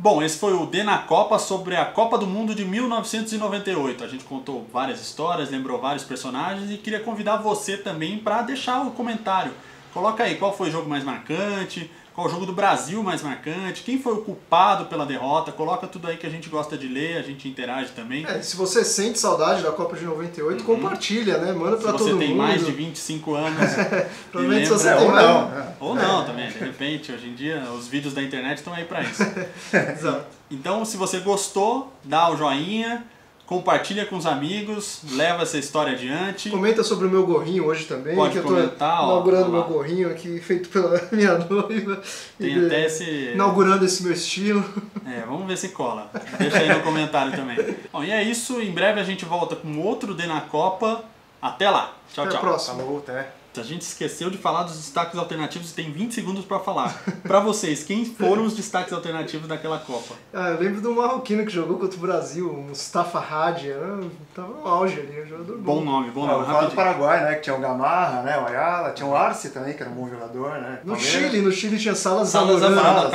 Bom, 0.04 0.22
esse 0.22 0.36
foi 0.36 0.52
o 0.52 0.66
D 0.66 0.82
na 0.82 0.98
Copa 0.98 1.38
sobre 1.38 1.76
a 1.76 1.86
Copa 1.86 2.18
do 2.18 2.26
Mundo 2.26 2.54
de 2.54 2.62
1998. 2.62 4.04
A 4.04 4.06
gente 4.06 4.22
contou 4.24 4.66
várias 4.70 5.00
histórias, 5.00 5.50
lembrou 5.50 5.80
vários 5.80 6.04
personagens 6.04 6.70
e 6.70 6.76
queria 6.76 7.00
convidar 7.00 7.38
você 7.38 7.78
também 7.78 8.18
pra 8.18 8.42
deixar 8.42 8.86
o 8.86 8.90
comentário. 8.90 9.54
Coloca 9.94 10.22
aí 10.22 10.34
qual 10.34 10.54
foi 10.54 10.68
o 10.68 10.70
jogo 10.70 10.90
mais 10.90 11.02
marcante, 11.02 11.90
Qual 12.14 12.29
o 12.29 12.31
jogo 12.31 12.46
do 12.46 12.53
Brasil 12.53 13.03
mais 13.03 13.22
marcante? 13.22 13.83
Quem 13.83 13.98
foi 14.00 14.12
o 14.12 14.18
culpado 14.18 14.85
pela 14.87 15.05
derrota? 15.05 15.50
Coloca 15.50 15.87
tudo 15.88 16.07
aí 16.07 16.16
que 16.16 16.24
a 16.24 16.31
gente 16.31 16.48
gosta 16.48 16.79
de 16.79 16.87
ler, 16.87 17.16
a 17.18 17.22
gente 17.22 17.48
interage 17.48 17.90
também. 17.90 18.24
É, 18.24 18.40
se 18.40 18.57
você 18.57 18.85
sente 18.85 19.18
saudade 19.18 19.62
da 19.64 19.72
Copa 19.72 19.96
de 19.96 20.05
98, 20.05 20.62
compartilha, 20.62 21.38
né? 21.38 21.53
Manda 21.53 21.77
Se 21.77 21.83
pra 21.83 21.92
todo 21.92 22.05
você 22.05 22.11
mundo. 22.12 22.20
tem 22.20 22.35
mais 22.37 22.64
de 22.64 22.70
25 22.70 23.35
anos 23.35 23.59
Provavelmente 24.31 24.66
se 24.68 24.72
lembra, 24.72 24.79
você 24.79 24.88
É, 24.88 24.96
tem 24.96 25.07
ou 25.07 25.12
mais- 25.12 25.27
não. 25.27 25.48
né? 25.50 25.74
ou 25.81 25.94
não 25.96 26.24
também, 26.24 26.48
de 26.50 26.59
repente, 26.59 27.11
hoje 27.11 27.27
em 27.29 27.35
dia 27.35 27.64
os 27.77 27.88
vídeos 27.88 28.14
da 28.14 28.22
internet 28.22 28.59
estão 28.59 28.72
aí 28.72 28.85
pra 28.85 29.03
isso. 29.03 29.22
Exato. 29.74 30.27
Então, 30.48 30.85
se 30.85 30.96
você 30.96 31.18
gostou, 31.18 31.92
dá 32.05 32.31
o 32.31 32.37
joinha, 32.37 33.05
compartilha 33.46 34.07
com 34.07 34.16
os 34.16 34.26
amigos, 34.26 35.00
leva 35.12 35.42
essa 35.42 35.59
história 35.59 35.92
adiante. 35.92 36.50
Comenta 36.50 36.83
sobre 36.83 37.07
o 37.07 37.11
meu 37.11 37.26
gorrinho 37.26 37.66
hoje 37.66 37.85
também, 37.85 38.14
Pode 38.14 38.33
que 38.33 38.38
eu 38.38 38.42
tô 38.42 38.48
comentar, 38.48 39.02
inaugurando 39.04 39.46
ó 39.46 39.50
meu 39.50 39.64
gorrinho 39.64 40.11
aqui, 40.11 40.40
feito 40.42 40.68
pela 40.68 41.00
minha 41.12 41.38
noiva. 41.38 42.00
Tem 42.38 42.57
E, 42.57 42.66
até 42.66 42.87
esse. 42.87 43.04
Inaugurando 43.33 43.85
esse 43.85 44.02
meu 44.02 44.12
estilo. 44.12 44.64
É, 45.07 45.20
vamos 45.26 45.46
ver 45.46 45.57
se 45.57 45.68
cola. 45.68 46.11
Deixa 46.38 46.59
aí 46.59 46.68
no 46.68 46.80
comentário 46.83 47.33
também. 47.33 47.57
Bom, 47.92 48.02
e 48.02 48.11
é 48.11 48.22
isso. 48.22 48.61
Em 48.61 48.70
breve 48.70 49.00
a 49.00 49.04
gente 49.04 49.24
volta 49.24 49.54
com 49.57 49.78
outro 49.80 50.14
D 50.14 50.26
na 50.26 50.40
Copa. 50.40 51.04
Até 51.40 51.68
lá. 51.68 51.92
Tchau, 52.12 52.24
Até 52.24 52.37
a 52.37 52.38
tchau. 52.38 52.48
próxima. 52.48 52.76
Falou, 52.78 52.98
até. 52.98 53.43
A 53.60 53.62
gente 53.62 53.82
esqueceu 53.82 54.30
de 54.30 54.36
falar 54.38 54.64
dos 54.64 54.76
destaques 54.76 55.18
alternativos 55.18 55.70
e 55.70 55.74
tem 55.74 55.92
20 55.92 56.12
segundos 56.12 56.44
pra 56.44 56.58
falar. 56.58 57.00
Pra 57.22 57.38
vocês, 57.40 57.84
quem 57.84 58.04
foram 58.04 58.44
os 58.44 58.54
destaques 58.54 58.92
alternativos 58.92 59.46
daquela 59.46 59.78
Copa? 59.78 60.14
Ah, 60.32 60.48
eu 60.50 60.60
lembro 60.60 60.80
do 60.80 60.92
marroquino 60.94 61.44
que 61.44 61.52
jogou 61.52 61.78
contra 61.78 61.96
o 61.96 62.00
Brasil, 62.00 62.50
o 62.50 62.62
Mustafa 62.62 63.18
Hadi, 63.18 63.70
era, 63.70 64.00
tava 64.34 64.48
no 64.48 64.66
auge 64.66 64.98
ali, 65.00 65.22
um 65.22 65.26
jogador 65.26 65.56
bom. 65.58 65.74
Bom 65.76 65.84
nome, 65.84 66.10
bom 66.10 66.24
Ah, 66.28 66.32
nome. 66.32 66.46
falo 66.46 66.68
do. 66.68 66.74
Paraguai, 66.74 67.22
né? 67.24 67.34
Que 67.36 67.42
tinha 67.42 67.56
o 67.56 67.60
Gamarra, 67.60 68.22
né? 68.22 68.38
O 68.38 68.46
Ayala, 68.46 68.90
tinha 68.90 69.06
o 69.06 69.14
Arce 69.14 69.50
também, 69.50 69.74
que 69.74 69.82
era 69.82 69.90
um 69.90 69.94
bom 69.94 70.08
jogador, 70.08 70.50
né? 70.60 70.80
No 70.84 70.92
Palmeiras. 70.94 71.02
Chile, 71.02 71.40
no 71.40 71.52
Chile 71.52 71.78
tinha 71.78 71.94
Salas 71.94 72.28
Salas 72.30 72.60
Zamorano. 72.60 73.10